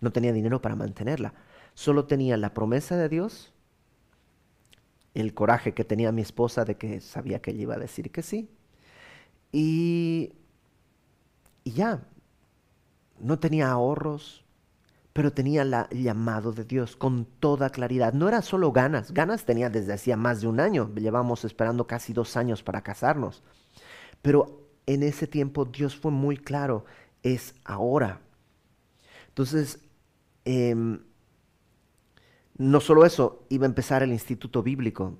No 0.00 0.12
tenía 0.12 0.32
dinero 0.32 0.60
para 0.60 0.76
mantenerla. 0.76 1.34
Solo 1.74 2.06
tenía 2.06 2.36
la 2.36 2.52
promesa 2.52 2.96
de 2.96 3.08
Dios, 3.08 3.52
el 5.14 5.34
coraje 5.34 5.72
que 5.72 5.84
tenía 5.84 6.12
mi 6.12 6.22
esposa 6.22 6.64
de 6.64 6.76
que 6.76 7.00
sabía 7.00 7.40
que 7.40 7.52
ella 7.52 7.62
iba 7.62 7.74
a 7.74 7.78
decir 7.78 8.10
que 8.10 8.22
sí. 8.22 8.50
Y, 9.52 10.32
ya, 11.72 12.02
no 13.18 13.38
tenía 13.38 13.70
ahorros, 13.70 14.44
pero 15.12 15.32
tenía 15.32 15.62
el 15.62 16.02
llamado 16.02 16.52
de 16.52 16.64
Dios 16.64 16.96
con 16.96 17.24
toda 17.24 17.70
claridad. 17.70 18.12
No 18.12 18.28
era 18.28 18.42
solo 18.42 18.72
ganas, 18.72 19.12
ganas 19.12 19.44
tenía 19.44 19.68
desde 19.68 19.92
hacía 19.92 20.16
más 20.16 20.40
de 20.40 20.48
un 20.48 20.60
año, 20.60 20.92
llevamos 20.94 21.44
esperando 21.44 21.86
casi 21.86 22.12
dos 22.12 22.36
años 22.36 22.62
para 22.62 22.82
casarnos. 22.82 23.42
Pero 24.22 24.68
en 24.86 25.02
ese 25.02 25.26
tiempo 25.26 25.64
Dios 25.64 25.96
fue 25.96 26.10
muy 26.12 26.36
claro, 26.36 26.84
es 27.22 27.54
ahora. 27.64 28.20
Entonces, 29.28 29.80
em, 30.44 31.00
no 32.56 32.80
solo 32.80 33.04
eso, 33.04 33.46
iba 33.48 33.66
a 33.66 33.68
empezar 33.68 34.02
el 34.02 34.12
instituto 34.12 34.62
bíblico. 34.62 35.16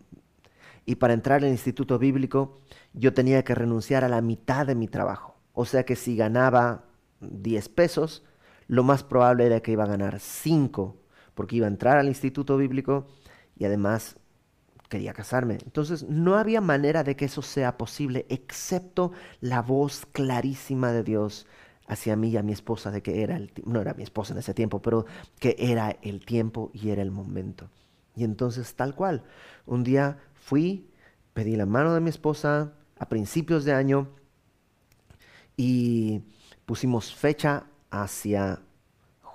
Y 0.87 0.97
para 0.97 1.15
entrar 1.15 1.43
al 1.45 1.51
instituto 1.51 1.99
bíblico, 1.99 2.61
yo 2.93 3.13
tenía 3.15 3.45
que 3.45 3.55
renunciar 3.55 4.05
a 4.05 4.09
la 4.09 4.21
mitad 4.21 4.67
de 4.67 4.75
mi 4.75 4.89
trabajo. 4.89 5.30
O 5.53 5.65
sea 5.65 5.85
que 5.85 5.97
si 5.97 6.17
ganaba 6.17 6.85
10 7.21 7.69
pesos, 7.69 8.25
lo 8.67 8.85
más 8.85 9.03
probable 9.03 9.47
era 9.47 9.61
que 9.61 9.73
iba 9.73 9.85
a 9.85 9.89
ganar 9.89 10.21
cinco, 10.21 10.97
porque 11.35 11.57
iba 11.57 11.67
a 11.67 11.71
entrar 11.71 11.99
al 11.99 12.09
instituto 12.09 12.57
bíblico 12.57 13.09
y 13.57 13.65
además 13.65 14.17
quería 14.89 15.13
casarme. 15.13 15.59
Entonces 15.65 16.03
no 16.03 16.37
había 16.37 16.61
manera 16.61 17.03
de 17.03 17.17
que 17.17 17.25
eso 17.25 17.43
sea 17.43 17.79
posible, 17.79 18.27
excepto 18.29 19.13
la 19.41 19.63
voz 19.63 20.07
clarísima 20.13 20.93
de 20.93 21.03
Dios 21.03 21.47
hacia 21.87 22.15
mí 22.17 22.31
y 22.31 22.37
a 22.37 22.43
mi 22.43 22.53
esposa 22.53 22.91
de 22.91 23.03
que 23.03 23.23
era 23.23 23.37
el 23.37 23.53
no 23.65 23.81
era 23.81 23.95
mi 23.95 24.03
esposa 24.03 24.33
en 24.33 24.39
ese 24.39 24.55
tiempo, 24.55 24.81
pero 24.81 25.07
que 25.39 25.57
era 25.59 25.97
el 26.03 26.25
tiempo 26.25 26.71
y 26.73 26.91
era 26.91 27.03
el 27.03 27.11
momento. 27.11 27.71
Y 28.15 28.25
entonces 28.25 28.75
tal 28.75 28.95
cual, 28.95 29.25
un 29.67 29.83
día 29.83 30.19
fui, 30.35 30.91
pedí 31.33 31.57
la 31.57 31.67
mano 31.67 31.95
de 31.95 32.01
mi 32.01 32.11
esposa 32.11 32.73
a 32.99 33.09
principios 33.09 33.65
de 33.65 33.73
año 33.73 34.09
y 35.63 36.23
pusimos 36.65 37.15
fecha 37.15 37.67
hacia, 37.91 38.63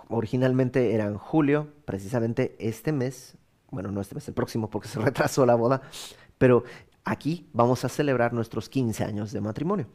originalmente 0.09 0.95
era 0.95 1.05
en 1.05 1.19
julio, 1.19 1.71
precisamente 1.85 2.55
este 2.57 2.91
mes, 2.91 3.37
bueno, 3.69 3.91
no 3.91 4.01
este 4.01 4.15
mes, 4.15 4.27
el 4.27 4.33
próximo 4.33 4.71
porque 4.71 4.87
se 4.87 4.99
retrasó 5.09 5.45
la 5.45 5.53
boda, 5.53 5.83
pero 6.39 6.63
aquí 7.03 7.47
vamos 7.53 7.85
a 7.85 7.89
celebrar 7.89 8.33
nuestros 8.33 8.69
15 8.69 9.03
años 9.03 9.33
de 9.33 9.41
matrimonio. 9.41 9.87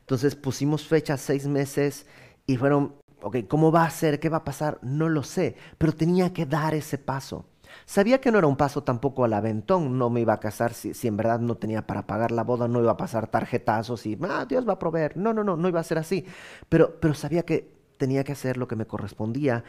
Entonces 0.00 0.36
pusimos 0.36 0.86
fecha 0.86 1.16
seis 1.16 1.46
meses 1.46 2.04
y 2.46 2.58
fueron, 2.58 2.96
ok, 3.22 3.38
¿cómo 3.48 3.72
va 3.72 3.84
a 3.86 3.90
ser? 3.90 4.20
¿Qué 4.20 4.28
va 4.28 4.38
a 4.38 4.44
pasar? 4.44 4.78
No 4.82 5.08
lo 5.08 5.22
sé, 5.22 5.56
pero 5.78 5.94
tenía 5.94 6.34
que 6.34 6.44
dar 6.44 6.74
ese 6.74 6.98
paso. 6.98 7.46
Sabía 7.86 8.20
que 8.20 8.30
no 8.30 8.38
era 8.38 8.46
un 8.46 8.56
paso 8.56 8.82
tampoco 8.82 9.24
al 9.24 9.32
aventón, 9.32 9.98
no 9.98 10.10
me 10.10 10.20
iba 10.20 10.34
a 10.34 10.40
casar 10.40 10.72
si, 10.74 10.92
en 11.06 11.16
verdad 11.16 11.40
no 11.40 11.56
tenía 11.56 11.86
para 11.86 12.06
pagar 12.06 12.30
la 12.30 12.44
boda, 12.44 12.68
no 12.68 12.80
iba 12.80 12.92
a 12.92 12.96
pasar 12.96 13.26
tarjetazos 13.26 14.06
y, 14.06 14.18
ah, 14.22 14.46
Dios 14.48 14.68
va 14.68 14.74
a 14.74 14.78
proveer. 14.78 15.16
No, 15.16 15.32
no, 15.32 15.44
no, 15.44 15.56
no 15.56 15.68
iba 15.68 15.80
a 15.80 15.84
ser 15.84 15.98
así. 15.98 16.24
Pero, 16.68 16.98
pero 17.00 17.14
sabía 17.14 17.42
que 17.44 17.80
tenía 17.96 18.24
que 18.24 18.32
hacer 18.32 18.56
lo 18.56 18.66
que 18.66 18.76
me 18.76 18.86
correspondía, 18.86 19.62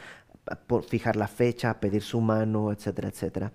por 0.68 0.84
fijar 0.84 1.16
la 1.16 1.28
fecha, 1.28 1.80
pedir 1.80 2.02
su 2.02 2.22
mano, 2.22 2.72
etcétera, 2.72 3.10
etcétera. 3.10 3.52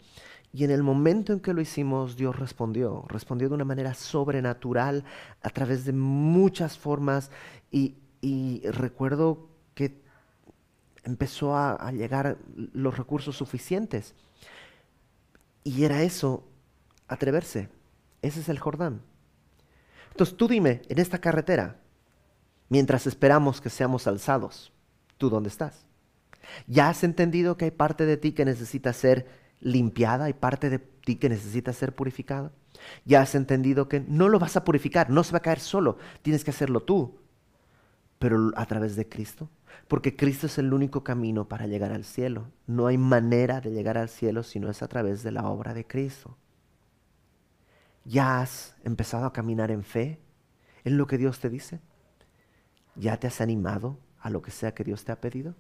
Y 0.52 0.64
en 0.64 0.70
el 0.70 0.82
momento 0.82 1.32
en 1.32 1.40
que 1.40 1.52
lo 1.52 1.60
hicimos, 1.60 2.16
Dios 2.16 2.38
respondió, 2.38 3.04
respondió 3.08 3.48
de 3.48 3.54
una 3.54 3.64
manera 3.64 3.94
sobrenatural 3.94 5.04
a 5.42 5.50
través 5.50 5.84
de 5.84 5.92
muchas 5.92 6.78
formas 6.78 7.30
y, 7.70 7.96
recuerdo 8.64 9.48
que 9.74 10.02
empezó 11.04 11.54
a, 11.54 11.74
a, 11.74 11.92
llegar 11.92 12.38
los 12.72 12.96
recursos 12.96 13.36
suficientes. 13.36 14.14
Y 15.66 15.82
era 15.82 16.04
eso, 16.04 16.44
atreverse. 17.08 17.68
Ese 18.22 18.38
es 18.38 18.48
el 18.48 18.60
Jordán. 18.60 19.02
Entonces 20.12 20.36
tú 20.36 20.46
dime, 20.46 20.82
en 20.88 21.00
esta 21.00 21.18
carretera, 21.18 21.80
mientras 22.68 23.08
esperamos 23.08 23.60
que 23.60 23.68
seamos 23.68 24.06
alzados. 24.06 24.72
¿Tú 25.18 25.28
dónde 25.28 25.48
estás? 25.48 25.84
¿Ya 26.68 26.88
has 26.88 27.02
entendido 27.02 27.56
que 27.56 27.64
hay 27.64 27.70
parte 27.72 28.06
de 28.06 28.16
ti 28.16 28.30
que 28.30 28.44
necesita 28.44 28.92
ser 28.92 29.26
limpiada, 29.58 30.26
hay 30.26 30.34
parte 30.34 30.70
de 30.70 30.78
ti 30.78 31.16
que 31.16 31.28
necesita 31.28 31.72
ser 31.72 31.96
purificada? 31.96 32.52
¿Ya 33.04 33.22
has 33.22 33.34
entendido 33.34 33.88
que 33.88 33.98
no 33.98 34.28
lo 34.28 34.38
vas 34.38 34.56
a 34.56 34.62
purificar, 34.62 35.10
no 35.10 35.24
se 35.24 35.32
va 35.32 35.38
a 35.38 35.42
caer 35.42 35.58
solo, 35.58 35.98
tienes 36.22 36.44
que 36.44 36.52
hacerlo 36.52 36.84
tú, 36.84 37.18
pero 38.20 38.52
a 38.54 38.66
través 38.66 38.94
de 38.94 39.08
Cristo? 39.08 39.50
Porque 39.88 40.16
Cristo 40.16 40.46
es 40.46 40.58
el 40.58 40.72
único 40.72 41.04
camino 41.04 41.48
para 41.48 41.66
llegar 41.66 41.92
al 41.92 42.04
cielo. 42.04 42.50
No 42.66 42.86
hay 42.86 42.98
manera 42.98 43.60
de 43.60 43.70
llegar 43.70 43.98
al 43.98 44.08
cielo 44.08 44.42
si 44.42 44.58
no 44.58 44.70
es 44.70 44.82
a 44.82 44.88
través 44.88 45.22
de 45.22 45.32
la 45.32 45.48
obra 45.48 45.74
de 45.74 45.86
Cristo. 45.86 46.36
¿Ya 48.04 48.40
has 48.40 48.76
empezado 48.84 49.26
a 49.26 49.32
caminar 49.32 49.70
en 49.70 49.82
fe 49.82 50.20
en 50.84 50.96
lo 50.96 51.06
que 51.06 51.18
Dios 51.18 51.40
te 51.40 51.50
dice? 51.50 51.80
¿Ya 52.94 53.18
te 53.18 53.26
has 53.26 53.40
animado 53.40 53.98
a 54.20 54.30
lo 54.30 54.42
que 54.42 54.50
sea 54.50 54.74
que 54.74 54.84
Dios 54.84 55.04
te 55.04 55.12
ha 55.12 55.20
pedido? 55.20 55.54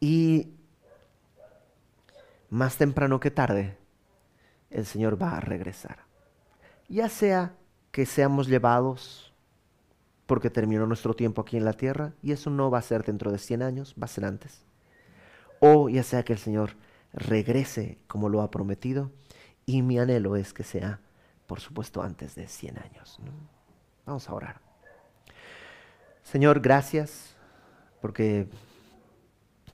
Y 0.00 0.54
más 2.50 2.76
temprano 2.76 3.20
que 3.20 3.30
tarde, 3.30 3.76
el 4.70 4.86
Señor 4.86 5.20
va 5.20 5.36
a 5.36 5.40
regresar. 5.40 6.04
Ya 6.88 7.08
sea 7.08 7.56
que 7.90 8.06
seamos 8.06 8.48
llevados 8.48 9.33
porque 10.26 10.50
terminó 10.50 10.86
nuestro 10.86 11.14
tiempo 11.14 11.42
aquí 11.42 11.56
en 11.56 11.64
la 11.64 11.74
tierra 11.74 12.12
y 12.22 12.32
eso 12.32 12.50
no 12.50 12.70
va 12.70 12.78
a 12.78 12.82
ser 12.82 13.04
dentro 13.04 13.30
de 13.30 13.38
100 13.38 13.62
años, 13.62 13.94
va 14.00 14.06
a 14.06 14.08
ser 14.08 14.24
antes. 14.24 14.64
O 15.60 15.88
ya 15.88 16.02
sea 16.02 16.24
que 16.24 16.32
el 16.32 16.38
Señor 16.38 16.76
regrese 17.12 17.98
como 18.06 18.28
lo 18.28 18.42
ha 18.42 18.50
prometido 18.50 19.10
y 19.66 19.82
mi 19.82 19.98
anhelo 19.98 20.36
es 20.36 20.52
que 20.52 20.64
sea, 20.64 21.00
por 21.46 21.60
supuesto, 21.60 22.02
antes 22.02 22.34
de 22.34 22.48
100 22.48 22.78
años. 22.78 23.20
Vamos 24.06 24.28
a 24.28 24.34
orar. 24.34 24.60
Señor, 26.22 26.60
gracias 26.60 27.36
porque 28.00 28.48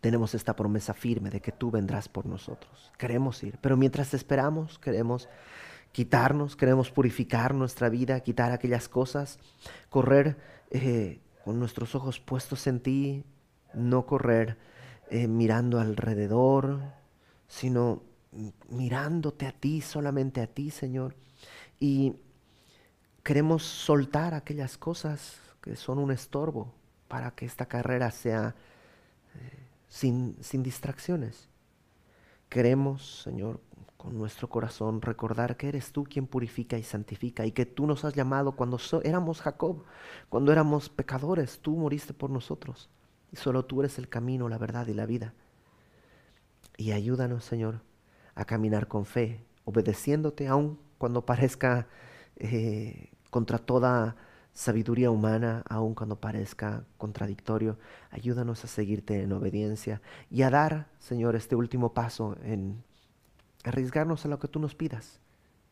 tenemos 0.00 0.34
esta 0.34 0.56
promesa 0.56 0.94
firme 0.94 1.30
de 1.30 1.40
que 1.40 1.52
tú 1.52 1.70
vendrás 1.70 2.08
por 2.08 2.26
nosotros. 2.26 2.92
Queremos 2.98 3.42
ir, 3.42 3.58
pero 3.60 3.76
mientras 3.76 4.14
esperamos, 4.14 4.78
queremos 4.78 5.28
quitarnos, 5.92 6.56
queremos 6.56 6.90
purificar 6.90 7.54
nuestra 7.54 7.88
vida, 7.88 8.20
quitar 8.20 8.52
aquellas 8.52 8.88
cosas, 8.88 9.38
correr 9.88 10.36
eh, 10.70 11.20
con 11.44 11.58
nuestros 11.58 11.94
ojos 11.94 12.20
puestos 12.20 12.66
en 12.66 12.80
ti, 12.80 13.24
no 13.74 14.06
correr 14.06 14.56
eh, 15.10 15.26
mirando 15.26 15.80
alrededor, 15.80 16.80
sino 17.48 18.02
mirándote 18.68 19.46
a 19.46 19.52
ti, 19.52 19.80
solamente 19.80 20.40
a 20.40 20.46
ti, 20.46 20.70
Señor. 20.70 21.16
Y 21.80 22.14
queremos 23.24 23.64
soltar 23.64 24.34
aquellas 24.34 24.78
cosas 24.78 25.40
que 25.60 25.76
son 25.76 25.98
un 25.98 26.12
estorbo 26.12 26.72
para 27.08 27.32
que 27.32 27.44
esta 27.44 27.66
carrera 27.66 28.10
sea 28.12 28.54
eh, 29.34 29.58
sin, 29.88 30.36
sin 30.40 30.62
distracciones. 30.62 31.48
Queremos, 32.48 33.22
Señor, 33.22 33.60
con 34.00 34.16
nuestro 34.16 34.48
corazón 34.48 35.02
recordar 35.02 35.58
que 35.58 35.68
eres 35.68 35.92
tú 35.92 36.04
quien 36.04 36.26
purifica 36.26 36.78
y 36.78 36.82
santifica 36.82 37.44
y 37.44 37.52
que 37.52 37.66
tú 37.66 37.86
nos 37.86 38.06
has 38.06 38.14
llamado 38.14 38.52
cuando 38.52 38.78
éramos 39.04 39.42
Jacob, 39.42 39.84
cuando 40.30 40.52
éramos 40.52 40.88
pecadores, 40.88 41.58
tú 41.60 41.76
moriste 41.76 42.14
por 42.14 42.30
nosotros 42.30 42.88
y 43.30 43.36
solo 43.36 43.66
tú 43.66 43.80
eres 43.80 43.98
el 43.98 44.08
camino, 44.08 44.48
la 44.48 44.56
verdad 44.56 44.86
y 44.86 44.94
la 44.94 45.04
vida. 45.04 45.34
Y 46.78 46.92
ayúdanos, 46.92 47.44
Señor, 47.44 47.82
a 48.34 48.46
caminar 48.46 48.88
con 48.88 49.04
fe, 49.04 49.44
obedeciéndote 49.66 50.48
aun 50.48 50.78
cuando 50.96 51.26
parezca 51.26 51.86
eh, 52.36 53.10
contra 53.28 53.58
toda 53.58 54.16
sabiduría 54.54 55.10
humana, 55.10 55.62
aun 55.68 55.94
cuando 55.94 56.18
parezca 56.18 56.84
contradictorio. 56.96 57.78
Ayúdanos 58.10 58.64
a 58.64 58.68
seguirte 58.68 59.20
en 59.22 59.32
obediencia 59.32 60.00
y 60.30 60.40
a 60.40 60.48
dar, 60.48 60.88
Señor, 61.00 61.36
este 61.36 61.54
último 61.54 61.92
paso 61.92 62.38
en 62.42 62.82
arriesgarnos 63.64 64.24
a 64.24 64.28
lo 64.28 64.38
que 64.38 64.48
tú 64.48 64.58
nos 64.58 64.74
pidas, 64.74 65.20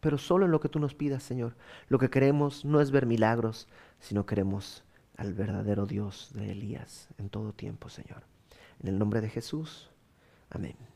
pero 0.01 0.19
solo 0.19 0.47
en 0.47 0.53
lo 0.53 0.61
que 0.61 0.69
tú 0.69 0.79
nos 0.79 0.95
pidas, 0.95 1.23
Señor. 1.23 1.57
Lo 1.89 1.99
que 1.99 2.11
queremos 2.11 2.65
no 2.65 2.81
es 2.81 2.91
ver 2.91 3.07
milagros, 3.07 3.69
sino 4.01 4.27
queremos 4.27 4.85
al 5.17 5.35
verdadero 5.35 5.87
Dios 5.87 6.31
de 6.35 6.53
Elías 6.53 7.09
en 7.19 7.29
todo 7.29 7.53
tiempo, 7.53 7.89
Señor. 7.89 8.23
En 8.81 8.89
el 8.89 8.99
nombre 8.99 9.21
de 9.21 9.29
Jesús. 9.29 9.91
Amén. 10.51 10.88